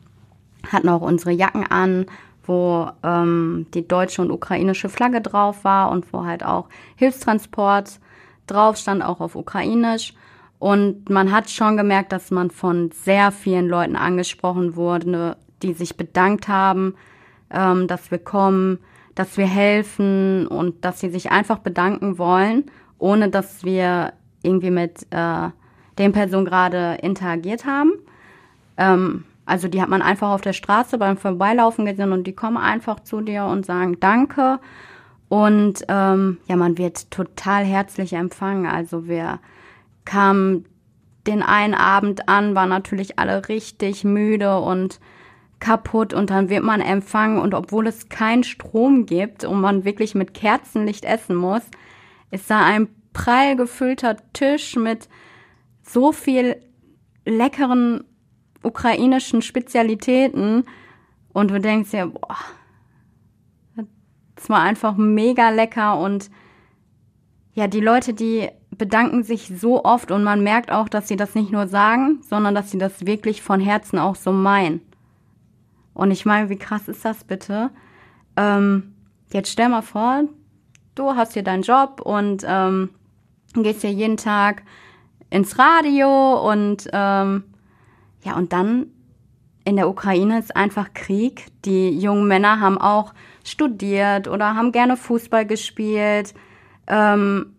hatten 0.71 0.89
auch 0.89 1.01
unsere 1.01 1.31
Jacken 1.31 1.65
an 1.65 2.05
wo 2.47 2.89
ähm, 3.03 3.67
die 3.73 3.87
deutsche 3.87 4.21
und 4.21 4.31
ukrainische 4.31 4.89
Flagge 4.89 5.21
drauf 5.21 5.63
war 5.63 5.91
und 5.91 6.11
wo 6.13 6.25
halt 6.25 6.43
auch 6.43 6.69
Hilfstransport 6.95 7.99
drauf 8.47 8.77
stand, 8.77 9.03
auch 9.03 9.19
auf 9.19 9.35
ukrainisch. 9.35 10.13
Und 10.59 11.09
man 11.09 11.31
hat 11.31 11.49
schon 11.49 11.77
gemerkt, 11.77 12.11
dass 12.11 12.31
man 12.31 12.49
von 12.49 12.89
sehr 12.91 13.31
vielen 13.31 13.67
Leuten 13.67 13.95
angesprochen 13.95 14.75
wurde, 14.75 15.37
die 15.61 15.73
sich 15.73 15.97
bedankt 15.97 16.47
haben, 16.47 16.95
ähm, 17.51 17.87
dass 17.87 18.09
wir 18.09 18.17
kommen, 18.17 18.79
dass 19.13 19.37
wir 19.37 19.47
helfen 19.47 20.47
und 20.47 20.83
dass 20.85 20.99
sie 20.99 21.09
sich 21.09 21.31
einfach 21.31 21.59
bedanken 21.59 22.17
wollen, 22.17 22.65
ohne 22.99 23.29
dass 23.29 23.63
wir 23.63 24.13
irgendwie 24.43 24.71
mit 24.71 25.07
äh, 25.11 25.49
den 25.97 26.11
Personen 26.11 26.45
gerade 26.45 26.97
interagiert 27.01 27.65
haben. 27.65 27.91
Ähm, 28.77 29.25
also 29.45 29.67
die 29.67 29.81
hat 29.81 29.89
man 29.89 30.01
einfach 30.01 30.29
auf 30.29 30.41
der 30.41 30.53
Straße 30.53 30.97
beim 30.97 31.17
Vorbeilaufen 31.17 31.85
gesehen 31.85 32.11
und 32.11 32.25
die 32.27 32.33
kommen 32.33 32.57
einfach 32.57 32.99
zu 32.99 33.21
dir 33.21 33.45
und 33.45 33.65
sagen 33.65 33.99
Danke. 33.99 34.59
Und 35.29 35.83
ähm, 35.87 36.37
ja, 36.47 36.55
man 36.55 36.77
wird 36.77 37.11
total 37.11 37.65
herzlich 37.65 38.13
empfangen. 38.13 38.65
Also 38.65 39.07
wir 39.07 39.39
kamen 40.05 40.65
den 41.27 41.43
einen 41.43 41.73
Abend 41.73 42.29
an, 42.29 42.55
waren 42.55 42.69
natürlich 42.69 43.19
alle 43.19 43.49
richtig 43.49 44.03
müde 44.03 44.59
und 44.59 44.99
kaputt 45.59 46.13
und 46.13 46.29
dann 46.29 46.49
wird 46.49 46.63
man 46.63 46.81
empfangen 46.81 47.39
und 47.39 47.53
obwohl 47.53 47.87
es 47.87 48.09
keinen 48.09 48.43
Strom 48.43 49.05
gibt 49.05 49.43
und 49.43 49.59
man 49.59 49.85
wirklich 49.85 50.13
mit 50.13 50.33
Kerzenlicht 50.33 51.03
essen 51.03 51.35
muss, 51.35 51.63
ist 52.31 52.49
da 52.49 52.65
ein 52.65 52.87
prall 53.13 53.55
gefüllter 53.55 54.17
Tisch 54.33 54.75
mit 54.75 55.07
so 55.81 56.11
viel 56.11 56.61
leckeren 57.25 58.03
ukrainischen 58.63 59.41
Spezialitäten 59.41 60.65
und 61.33 61.51
du 61.51 61.59
denkst 61.59 61.91
dir, 61.91 62.07
boah, 62.07 62.37
das 64.35 64.49
war 64.49 64.61
einfach 64.61 64.95
mega 64.97 65.49
lecker 65.49 65.99
und 65.99 66.29
ja, 67.53 67.67
die 67.67 67.79
Leute, 67.79 68.13
die 68.13 68.49
bedanken 68.69 69.23
sich 69.23 69.51
so 69.55 69.83
oft 69.83 70.11
und 70.11 70.23
man 70.23 70.43
merkt 70.43 70.71
auch, 70.71 70.87
dass 70.87 71.07
sie 71.07 71.15
das 71.15 71.33
nicht 71.33 71.51
nur 71.51 71.67
sagen, 71.67 72.19
sondern 72.21 72.53
dass 72.53 72.69
sie 72.69 72.77
das 72.77 73.07
wirklich 73.07 73.41
von 73.41 73.59
Herzen 73.59 73.97
auch 73.97 74.15
so 74.15 74.31
meinen. 74.31 74.81
Und 75.95 76.11
ich 76.11 76.25
meine, 76.25 76.49
wie 76.49 76.57
krass 76.57 76.87
ist 76.87 77.03
das 77.03 77.23
bitte? 77.23 77.71
Ähm, 78.35 78.93
jetzt 79.33 79.51
stell 79.51 79.69
mal 79.69 79.81
vor, 79.81 80.25
du 80.99 81.15
hast 81.15 81.33
hier 81.33 81.43
deinen 81.43 81.63
Job 81.63 82.01
und 82.01 82.43
ähm, 82.47 82.89
gehst 83.53 83.81
hier 83.81 83.91
jeden 83.91 84.17
Tag 84.17 84.63
ins 85.29 85.57
Radio 85.59 86.49
und 86.49 86.87
ähm, 86.91 87.43
ja, 88.23 88.35
und 88.35 88.53
dann 88.53 88.87
in 89.65 89.75
der 89.75 89.89
Ukraine 89.89 90.39
ist 90.39 90.55
einfach 90.55 90.93
Krieg. 90.93 91.47
Die 91.65 91.97
jungen 91.99 92.27
Männer 92.27 92.59
haben 92.59 92.77
auch 92.77 93.13
studiert 93.43 94.27
oder 94.27 94.55
haben 94.55 94.71
gerne 94.71 94.95
Fußball 94.95 95.45
gespielt, 95.45 96.33
ähm, 96.87 97.53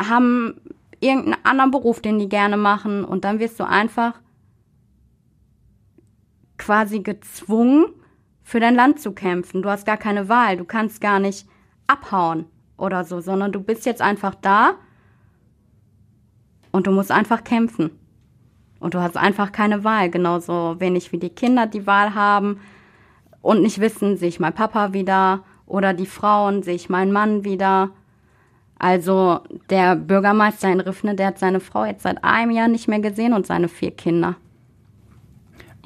haben 0.00 0.60
irgendeinen 1.00 1.44
anderen 1.44 1.70
Beruf, 1.72 2.00
den 2.00 2.18
die 2.18 2.28
gerne 2.28 2.56
machen 2.56 3.04
und 3.04 3.24
dann 3.24 3.40
wirst 3.40 3.58
du 3.58 3.64
einfach 3.64 4.20
quasi 6.58 7.00
gezwungen, 7.00 7.86
für 8.44 8.60
dein 8.60 8.74
Land 8.74 9.00
zu 9.00 9.12
kämpfen. 9.12 9.62
Du 9.62 9.70
hast 9.70 9.86
gar 9.86 9.96
keine 9.96 10.28
Wahl, 10.28 10.56
du 10.56 10.64
kannst 10.64 11.00
gar 11.00 11.18
nicht 11.18 11.46
abhauen 11.92 12.46
oder 12.76 13.04
so, 13.04 13.20
sondern 13.20 13.52
du 13.52 13.60
bist 13.60 13.86
jetzt 13.86 14.02
einfach 14.02 14.34
da 14.34 14.74
und 16.72 16.86
du 16.86 16.90
musst 16.90 17.10
einfach 17.10 17.44
kämpfen. 17.44 17.90
Und 18.80 18.94
du 18.94 19.00
hast 19.00 19.16
einfach 19.16 19.52
keine 19.52 19.84
Wahl, 19.84 20.10
genauso 20.10 20.80
wenig 20.80 21.12
wie 21.12 21.18
die 21.18 21.30
Kinder 21.30 21.66
die 21.66 21.86
Wahl 21.86 22.14
haben 22.14 22.58
und 23.40 23.62
nicht 23.62 23.78
wissen, 23.80 24.16
sehe 24.16 24.28
ich 24.28 24.40
mein 24.40 24.54
Papa 24.54 24.92
wieder 24.92 25.44
oder 25.66 25.94
die 25.94 26.06
Frauen, 26.06 26.64
sehe 26.64 26.74
ich 26.74 26.88
meinen 26.88 27.12
Mann 27.12 27.44
wieder. 27.44 27.90
Also 28.78 29.40
der 29.70 29.94
Bürgermeister 29.94 30.72
in 30.72 30.80
Riffne, 30.80 31.14
der 31.14 31.28
hat 31.28 31.38
seine 31.38 31.60
Frau 31.60 31.84
jetzt 31.84 32.02
seit 32.02 32.24
einem 32.24 32.50
Jahr 32.50 32.66
nicht 32.66 32.88
mehr 32.88 32.98
gesehen 32.98 33.32
und 33.32 33.46
seine 33.46 33.68
vier 33.68 33.92
Kinder. 33.92 34.34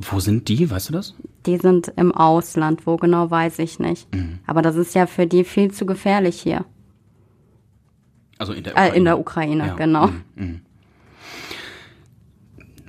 Wo 0.00 0.20
sind 0.20 0.48
die, 0.48 0.70
weißt 0.70 0.90
du 0.90 0.92
das? 0.92 1.14
Die 1.46 1.56
sind 1.56 1.92
im 1.96 2.12
Ausland, 2.12 2.86
wo 2.86 2.96
genau 2.96 3.30
weiß 3.30 3.58
ich 3.60 3.78
nicht. 3.78 4.14
Mhm. 4.14 4.40
Aber 4.46 4.62
das 4.62 4.76
ist 4.76 4.94
ja 4.94 5.06
für 5.06 5.26
die 5.26 5.44
viel 5.44 5.72
zu 5.72 5.86
gefährlich 5.86 6.40
hier. 6.40 6.64
Also 8.38 8.52
in 8.52 8.64
der 8.64 8.72
Ukraine. 8.74 8.92
Äh, 8.92 8.96
in 8.96 9.04
der 9.04 9.18
Ukraine, 9.18 9.66
ja. 9.66 9.74
genau. 9.74 10.06
Mhm. 10.08 10.22
Mhm. 10.34 10.60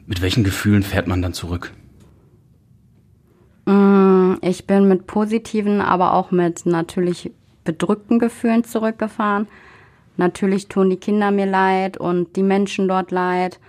Mit 0.06 0.22
welchen 0.22 0.44
Gefühlen 0.44 0.84
fährt 0.84 1.08
man 1.08 1.22
dann 1.22 1.34
zurück? 1.34 1.74
Mm, 3.66 4.36
ich 4.42 4.66
bin 4.66 4.88
mit 4.88 5.08
positiven, 5.08 5.82
aber 5.82 6.14
auch 6.14 6.32
mit 6.32 6.66
natürlich 6.66 7.32
bedrückten 7.64 8.20
Gefühlen 8.20 8.64
zurückgefahren. 8.64 9.48
Natürlich 10.16 10.68
tun 10.68 10.90
die 10.90 10.98
Kinder 10.98 11.32
mir 11.32 11.46
leid 11.46 11.98
und 11.98 12.36
die 12.36 12.44
Menschen 12.44 12.88
dort 12.88 13.12
leid. 13.12 13.60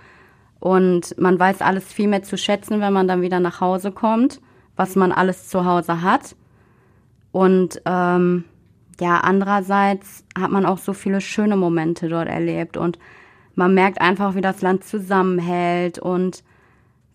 Und 0.59 1.17
man 1.17 1.39
weiß 1.39 1.61
alles 1.61 1.91
viel 1.91 2.07
mehr 2.07 2.23
zu 2.23 2.37
schätzen, 2.37 2.81
wenn 2.81 2.93
man 2.93 3.07
dann 3.07 3.21
wieder 3.21 3.39
nach 3.39 3.61
Hause 3.61 3.91
kommt, 3.91 4.41
was 4.75 4.95
man 4.95 5.11
alles 5.11 5.47
zu 5.47 5.65
Hause 5.65 6.01
hat. 6.01 6.35
Und 7.31 7.81
ähm, 7.85 8.43
ja, 8.99 9.19
andererseits 9.19 10.25
hat 10.37 10.51
man 10.51 10.65
auch 10.65 10.77
so 10.77 10.93
viele 10.93 11.21
schöne 11.21 11.55
Momente 11.55 12.09
dort 12.09 12.27
erlebt 12.27 12.75
und 12.75 12.99
man 13.55 13.73
merkt 13.73 13.99
einfach, 13.99 14.35
wie 14.35 14.41
das 14.41 14.61
Land 14.61 14.83
zusammenhält 14.83 15.99
und 15.99 16.43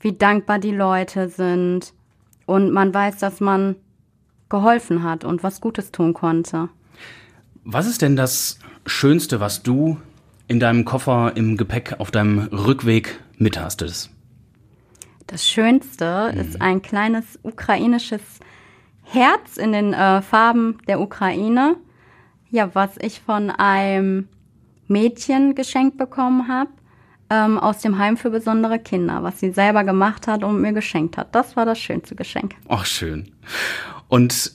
wie 0.01 0.13
dankbar 0.13 0.59
die 0.59 0.73
Leute 0.73 1.29
sind. 1.29 1.95
Und 2.45 2.71
man 2.71 2.93
weiß, 2.93 3.17
dass 3.17 3.41
man 3.41 3.77
geholfen 4.51 5.03
hat 5.03 5.25
und 5.25 5.43
was 5.43 5.63
Gutes 5.63 5.91
tun 5.91 6.13
konnte. 6.13 6.69
Was 7.65 7.87
ist 7.87 8.03
denn 8.03 8.15
das 8.15 8.59
Schönste, 8.85 9.41
was 9.41 9.63
du 9.63 9.97
in 10.47 10.61
deinem 10.61 10.85
Koffer 10.85 11.33
im 11.35 11.57
Gepäck 11.57 11.95
auf 11.99 12.11
deinem 12.11 12.41
Rückweg 12.53 13.19
mit 13.39 13.59
hastest? 13.59 14.11
Das 15.27 15.49
Schönste 15.49 16.33
mhm. 16.33 16.41
ist 16.41 16.61
ein 16.61 16.83
kleines 16.83 17.39
ukrainisches 17.43 18.23
Herz 19.03 19.57
in 19.57 19.73
den 19.73 19.93
äh, 19.93 20.23
Farben 20.23 20.79
der 20.89 21.01
Ukraine. 21.01 21.77
Ja, 22.51 22.75
was 22.75 22.91
ich 23.01 23.21
von 23.21 23.51
einem 23.51 24.29
Mädchen 24.87 25.55
geschenkt 25.55 25.97
bekommen 25.97 26.49
habe 26.49 26.71
ähm, 27.31 27.59
aus 27.59 27.79
dem 27.81 27.99
Heim 27.99 28.17
für 28.17 28.31
besondere 28.31 28.79
Kinder, 28.79 29.23
was 29.23 29.41
sie 29.41 29.51
selber 29.51 29.85
gemacht 29.85 30.27
hat 30.27 30.45
und 30.45 30.61
mir 30.61 30.73
geschenkt 30.73 31.17
hat. 31.17 31.35
Das 31.35 31.57
war 31.57 31.65
das 31.65 31.79
schönste 31.79 32.15
Geschenk. 32.15 32.55
Ach, 32.69 32.85
schön. 32.85 33.31
Und 34.09 34.53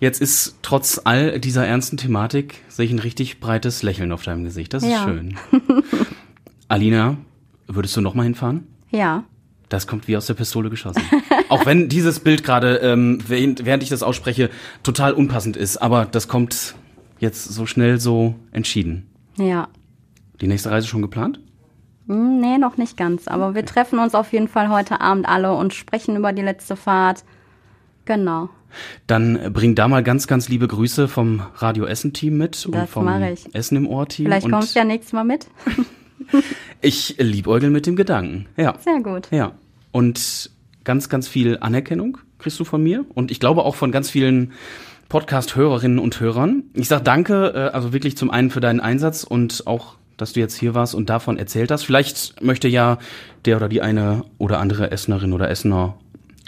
jetzt 0.00 0.20
ist 0.20 0.56
trotz 0.62 1.00
all 1.04 1.40
dieser 1.40 1.66
ernsten 1.66 1.96
Thematik, 1.96 2.62
sehe 2.68 2.86
ich 2.86 2.92
ein 2.92 2.98
richtig 2.98 3.40
breites 3.40 3.82
Lächeln 3.82 4.12
auf 4.12 4.22
deinem 4.22 4.44
Gesicht. 4.44 4.72
Das 4.72 4.82
ist 4.82 4.90
ja. 4.90 5.04
schön. 5.04 5.36
Alina, 6.68 7.16
würdest 7.66 7.96
du 7.96 8.00
noch 8.00 8.14
mal 8.14 8.24
hinfahren? 8.24 8.66
Ja. 8.90 9.24
Das 9.68 9.86
kommt 9.86 10.06
wie 10.08 10.16
aus 10.16 10.26
der 10.26 10.34
Pistole 10.34 10.70
geschossen. 10.70 11.02
Auch 11.48 11.66
wenn 11.66 11.88
dieses 11.88 12.20
Bild 12.20 12.44
gerade, 12.44 12.76
ähm, 12.76 13.18
während 13.26 13.82
ich 13.82 13.88
das 13.88 14.02
ausspreche, 14.02 14.50
total 14.82 15.12
unpassend 15.12 15.56
ist. 15.56 15.78
Aber 15.78 16.04
das 16.04 16.28
kommt 16.28 16.74
jetzt 17.18 17.44
so 17.44 17.66
schnell 17.66 17.98
so 18.00 18.34
entschieden. 18.52 19.08
Ja. 19.36 19.68
Die 20.40 20.46
nächste 20.46 20.70
Reise 20.70 20.86
schon 20.86 21.02
geplant? 21.02 21.40
Hm, 22.06 22.40
nee, 22.40 22.58
noch 22.58 22.76
nicht 22.76 22.96
ganz. 22.96 23.28
Aber 23.28 23.54
wir 23.54 23.64
treffen 23.64 23.98
uns 23.98 24.14
auf 24.14 24.32
jeden 24.32 24.48
Fall 24.48 24.68
heute 24.68 25.00
Abend 25.00 25.26
alle 25.26 25.54
und 25.54 25.74
sprechen 25.74 26.16
über 26.16 26.32
die 26.32 26.42
letzte 26.42 26.76
Fahrt. 26.76 27.24
Genau. 28.04 28.50
Dann 29.06 29.52
bring 29.52 29.74
da 29.74 29.88
mal 29.88 30.02
ganz, 30.02 30.26
ganz 30.26 30.48
liebe 30.48 30.68
Grüße 30.68 31.08
vom 31.08 31.42
Radio 31.56 31.84
Essen 31.84 32.12
Team 32.12 32.36
mit 32.36 32.54
das 32.54 32.66
und 32.66 32.88
vom 32.88 33.22
ich. 33.22 33.54
Essen 33.54 33.76
im 33.76 33.86
Ohr 33.86 34.06
Team. 34.08 34.26
Vielleicht 34.26 34.50
kommst 34.50 34.74
du 34.74 34.80
ja 34.80 34.84
nächstes 34.84 35.12
Mal 35.12 35.24
mit. 35.24 35.46
ich 36.80 37.16
liebäugel 37.18 37.70
mit 37.70 37.86
dem 37.86 37.96
Gedanken. 37.96 38.46
Ja. 38.56 38.74
Sehr 38.78 39.00
gut. 39.00 39.28
Ja. 39.30 39.52
Und 39.92 40.50
ganz, 40.84 41.08
ganz 41.08 41.28
viel 41.28 41.58
Anerkennung 41.60 42.18
kriegst 42.38 42.60
du 42.60 42.64
von 42.64 42.82
mir 42.82 43.04
und 43.14 43.30
ich 43.30 43.40
glaube 43.40 43.64
auch 43.64 43.74
von 43.74 43.90
ganz 43.92 44.10
vielen 44.10 44.52
Podcast-Hörerinnen 45.08 45.98
und 45.98 46.18
Hörern. 46.20 46.64
Ich 46.74 46.88
sage 46.88 47.04
danke, 47.04 47.52
äh, 47.54 47.74
also 47.74 47.92
wirklich 47.92 48.16
zum 48.16 48.30
einen 48.30 48.50
für 48.50 48.60
deinen 48.60 48.80
Einsatz 48.80 49.24
und 49.24 49.66
auch, 49.66 49.96
dass 50.16 50.32
du 50.32 50.40
jetzt 50.40 50.56
hier 50.56 50.74
warst 50.74 50.94
und 50.94 51.08
davon 51.08 51.38
erzählt 51.38 51.70
hast. 51.70 51.84
Vielleicht 51.84 52.42
möchte 52.42 52.68
ja 52.68 52.98
der 53.44 53.56
oder 53.56 53.68
die 53.68 53.82
eine 53.82 54.24
oder 54.38 54.58
andere 54.58 54.90
Essenerin 54.90 55.32
oder 55.32 55.50
Essener 55.50 55.94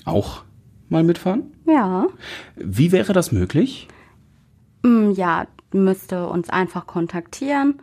auch 0.05 0.43
mal 0.89 1.05
mitfahren. 1.05 1.53
Ja. 1.67 2.07
Wie 2.57 2.93
wäre 2.93 3.13
das 3.13 3.33
möglich? 3.33 3.89
Mm, 4.83 5.13
ja, 5.13 5.47
müsste 5.73 6.27
uns 6.27 6.49
einfach 6.49 6.87
kontaktieren. 6.87 7.81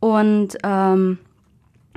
Und 0.00 0.56
ähm, 0.62 1.18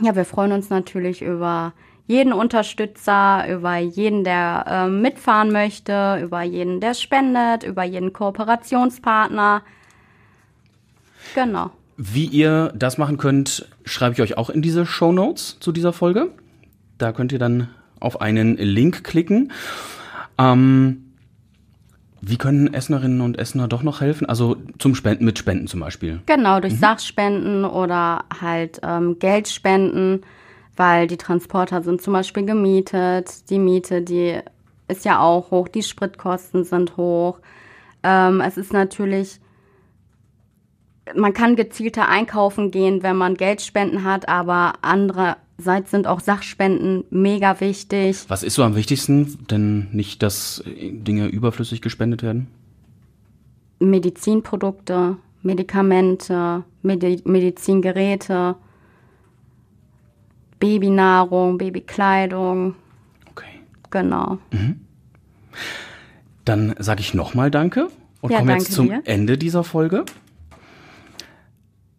ja, 0.02 0.16
wir 0.16 0.26
freuen 0.26 0.52
uns 0.52 0.70
natürlich 0.70 1.22
über 1.22 1.74
jeden 2.06 2.34
Unterstützer, 2.34 3.46
über 3.50 3.78
jeden, 3.78 4.24
der 4.24 4.66
äh, 4.68 4.90
mitfahren 4.90 5.52
möchte, 5.52 6.20
über 6.22 6.42
jeden, 6.42 6.82
der 6.82 6.94
spendet, 6.94 7.64
über 7.64 7.84
jeden 7.84 8.12
Kooperationspartner. 8.12 9.62
Genau. 11.36 11.72
Wie 11.96 12.26
ihr 12.26 12.74
das 12.76 12.98
machen 12.98 13.18
könnt, 13.18 13.70
schreibe 13.86 14.14
ich 14.14 14.22
euch 14.22 14.38
auch 14.38 14.50
in 14.50 14.62
diese 14.62 14.86
Show 14.86 15.12
Notes 15.12 15.58
zu 15.60 15.72
dieser 15.72 15.94
Folge. 15.94 16.30
Da 16.98 17.12
könnt 17.14 17.32
ihr 17.32 17.40
dann 17.40 17.70
auf 18.00 18.20
einen 18.20 18.58
Link 18.58 19.04
klicken. 19.04 19.52
Ähm, 20.38 21.13
wie 22.26 22.38
können 22.38 22.74
Essenerinnen 22.74 23.22
und 23.22 23.38
Essener 23.38 23.68
doch 23.68 23.84
noch 23.84 24.02
helfen? 24.02 24.28
Also 24.28 24.56
zum 24.80 24.96
Spenden, 24.96 25.26
mit 25.26 25.38
Spenden 25.38 25.68
zum 25.68 25.80
Beispiel. 25.80 26.22
Genau, 26.26 26.60
durch 26.60 26.74
mhm. 26.74 26.78
Sachspenden 26.80 27.66
oder 27.66 28.26
halt 28.42 28.80
ähm, 28.84 29.20
Geldspenden 29.20 30.22
weil 30.76 31.08
die 31.08 31.18
Transporter 31.18 31.82
sind 31.84 32.02
zum 32.02 32.14
Beispiel 32.14 32.46
gemietet. 32.46 33.50
Die 33.50 33.60
Miete, 33.60 34.02
die 34.02 34.40
ist 34.88 35.06
ja 35.06 35.20
auch 35.20 35.52
hoch, 35.52 35.68
die 35.68 35.84
Spritkosten 35.84 36.64
sind 36.64 36.98
hoch. 36.98 37.40
Ähm, 38.02 38.42
es 38.42 38.58
ist 38.58 38.74
natürlich, 38.74 39.40
man 41.16 41.34
kann 41.34 41.56
gezielter 41.56 42.10
einkaufen 42.10 42.72
gehen, 42.72 43.04
wenn 43.04 43.16
man 43.16 43.36
Geldspenden 43.36 44.04
hat, 44.04 44.28
aber 44.28 44.74
andererseits 45.64 45.92
sind 45.92 46.08
auch 46.08 46.20
Sachspenden 46.20 47.04
mega 47.10 47.60
wichtig. 47.60 48.26
Was 48.28 48.44
ist 48.44 48.56
so 48.56 48.64
am 48.64 48.76
wichtigsten? 48.76 49.38
Denn 49.50 49.88
nicht, 49.92 50.24
dass 50.24 50.64
Dinge 50.66 51.28
überflüssig 51.28 51.82
gespendet 51.82 52.24
werden? 52.24 52.48
Medizinprodukte, 53.80 55.18
Medikamente, 55.42 56.64
Medi 56.82 57.22
Medizingeräte. 57.26 58.56
Babynahrung, 60.60 61.58
Babykleidung. 61.58 62.76
Okay. 63.32 63.60
Genau. 63.90 64.38
Mhm. 64.52 64.80
Dann 66.46 66.76
sage 66.80 67.02
ich 67.02 67.14
nochmal 67.14 67.52
Danke 67.52 67.90
und 68.22 68.32
ja, 68.32 68.40
komme 68.40 68.54
jetzt 68.54 68.72
zum 68.72 68.88
dir. 68.88 69.02
Ende 69.04 69.38
dieser 69.38 69.66
Folge. 69.66 70.06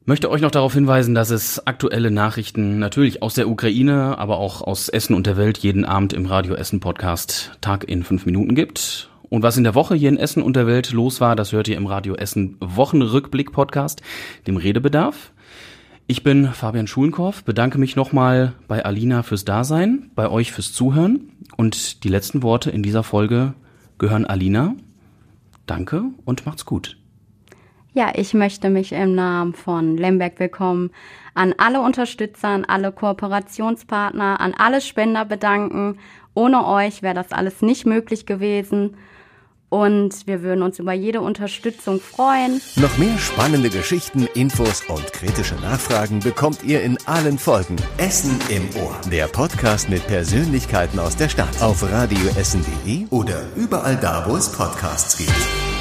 Möchte 0.07 0.31
euch 0.31 0.43
noch 0.43 0.51
darauf 0.51 0.75
hinweisen, 0.75 1.14
dass 1.14 1.31
es 1.31 1.67
aktuelle 1.67 2.11
Nachrichten 2.11 2.79
natürlich 2.79 3.23
aus 3.23 3.33
der 3.33 3.49
Ukraine, 3.49 4.19
aber 4.19 4.37
auch 4.37 4.61
aus 4.61 4.90
Essen 4.90 5.14
und 5.14 5.27
der 5.27 5.38
Welt 5.38 5.57
jeden 5.57 5.87
Abend 5.87 6.12
im 6.12 6.27
Radio 6.27 6.55
Essen 6.57 6.79
Podcast 6.79 7.53
Tag 7.62 7.85
in 7.85 8.03
fünf 8.03 8.27
Minuten 8.27 8.55
gibt. 8.55 9.09
Und 9.31 9.43
was 9.43 9.57
in 9.57 9.64
der 9.64 9.75
Woche 9.75 9.95
hier 9.95 10.11
in 10.11 10.19
Essen 10.19 10.43
und 10.43 10.57
der 10.57 10.67
Welt 10.67 10.93
los 10.93 11.23
war, 11.23 11.37
das 11.37 11.53
hört 11.53 11.69
ihr 11.69 11.79
im 11.79 11.87
Radio 11.87 12.17
Essen 12.17 12.59
Wochenrückblick 12.61 13.51
Podcast, 13.53 14.03
dem 14.47 14.59
Redebedarf. 14.59 15.33
Ich 16.07 16.23
bin 16.23 16.49
Fabian 16.49 16.87
Schulenkorf, 16.87 17.43
bedanke 17.43 17.79
mich 17.79 17.97
nochmal 17.97 18.53
bei 18.69 18.85
Alina 18.85 19.23
fürs 19.23 19.47
Dasein, 19.47 20.11
bei 20.14 20.29
euch 20.29 20.53
fürs 20.53 20.75
Zuhören 20.75 21.31
und 21.57 22.05
die 22.05 22.11
letzten 22.11 22.43
Worte 22.43 22.71
in 22.71 22.83
dieser 22.83 23.05
Folge 23.05 23.55
gehören 23.97 24.27
Alina. 24.27 24.75
Danke 25.64 26.05
und 26.27 26.45
macht's 26.45 26.67
gut. 26.67 26.99
Ja, 27.96 28.11
ich 28.16 28.35
möchte 28.35 28.70
mich 28.70 28.90
im 28.90 29.14
Namen 29.14 29.54
von 29.54 29.96
Lemberg 29.96 30.40
willkommen 30.40 30.90
an 31.35 31.54
alle 31.59 31.80
Unterstützer, 31.80 32.48
an 32.48 32.64
alle 32.64 32.90
Kooperationspartner, 32.90 34.40
an 34.40 34.52
alle 34.52 34.80
Spender 34.80 35.24
bedanken. 35.24 35.98
Ohne 36.35 36.66
euch 36.66 37.02
wäre 37.02 37.14
das 37.14 37.30
alles 37.30 37.62
nicht 37.62 37.87
möglich 37.87 38.26
gewesen. 38.26 38.96
Und 39.68 40.26
wir 40.26 40.42
würden 40.42 40.62
uns 40.64 40.80
über 40.80 40.92
jede 40.92 41.20
Unterstützung 41.20 42.00
freuen. 42.00 42.61
Noch 42.74 42.98
mehr 42.98 43.16
spannende 43.18 43.70
Geschichten, 43.70 44.26
Infos 44.35 44.83
und 44.88 45.12
kritische 45.12 45.54
Nachfragen 45.57 46.18
bekommt 46.18 46.64
ihr 46.64 46.83
in 46.83 46.98
allen 47.07 47.38
Folgen. 47.38 47.76
Essen 47.98 48.40
im 48.48 48.68
Ohr. 48.83 49.00
Der 49.12 49.28
Podcast 49.28 49.88
mit 49.88 50.04
Persönlichkeiten 50.09 50.98
aus 50.98 51.16
der 51.16 51.28
Stadt. 51.28 51.62
Auf 51.62 51.88
radioessen.de 51.88 53.07
oder 53.11 53.42
überall 53.54 53.96
da, 53.96 54.24
wo 54.28 54.37
es 54.37 54.50
Podcasts 54.50 55.16
gibt. 55.16 55.73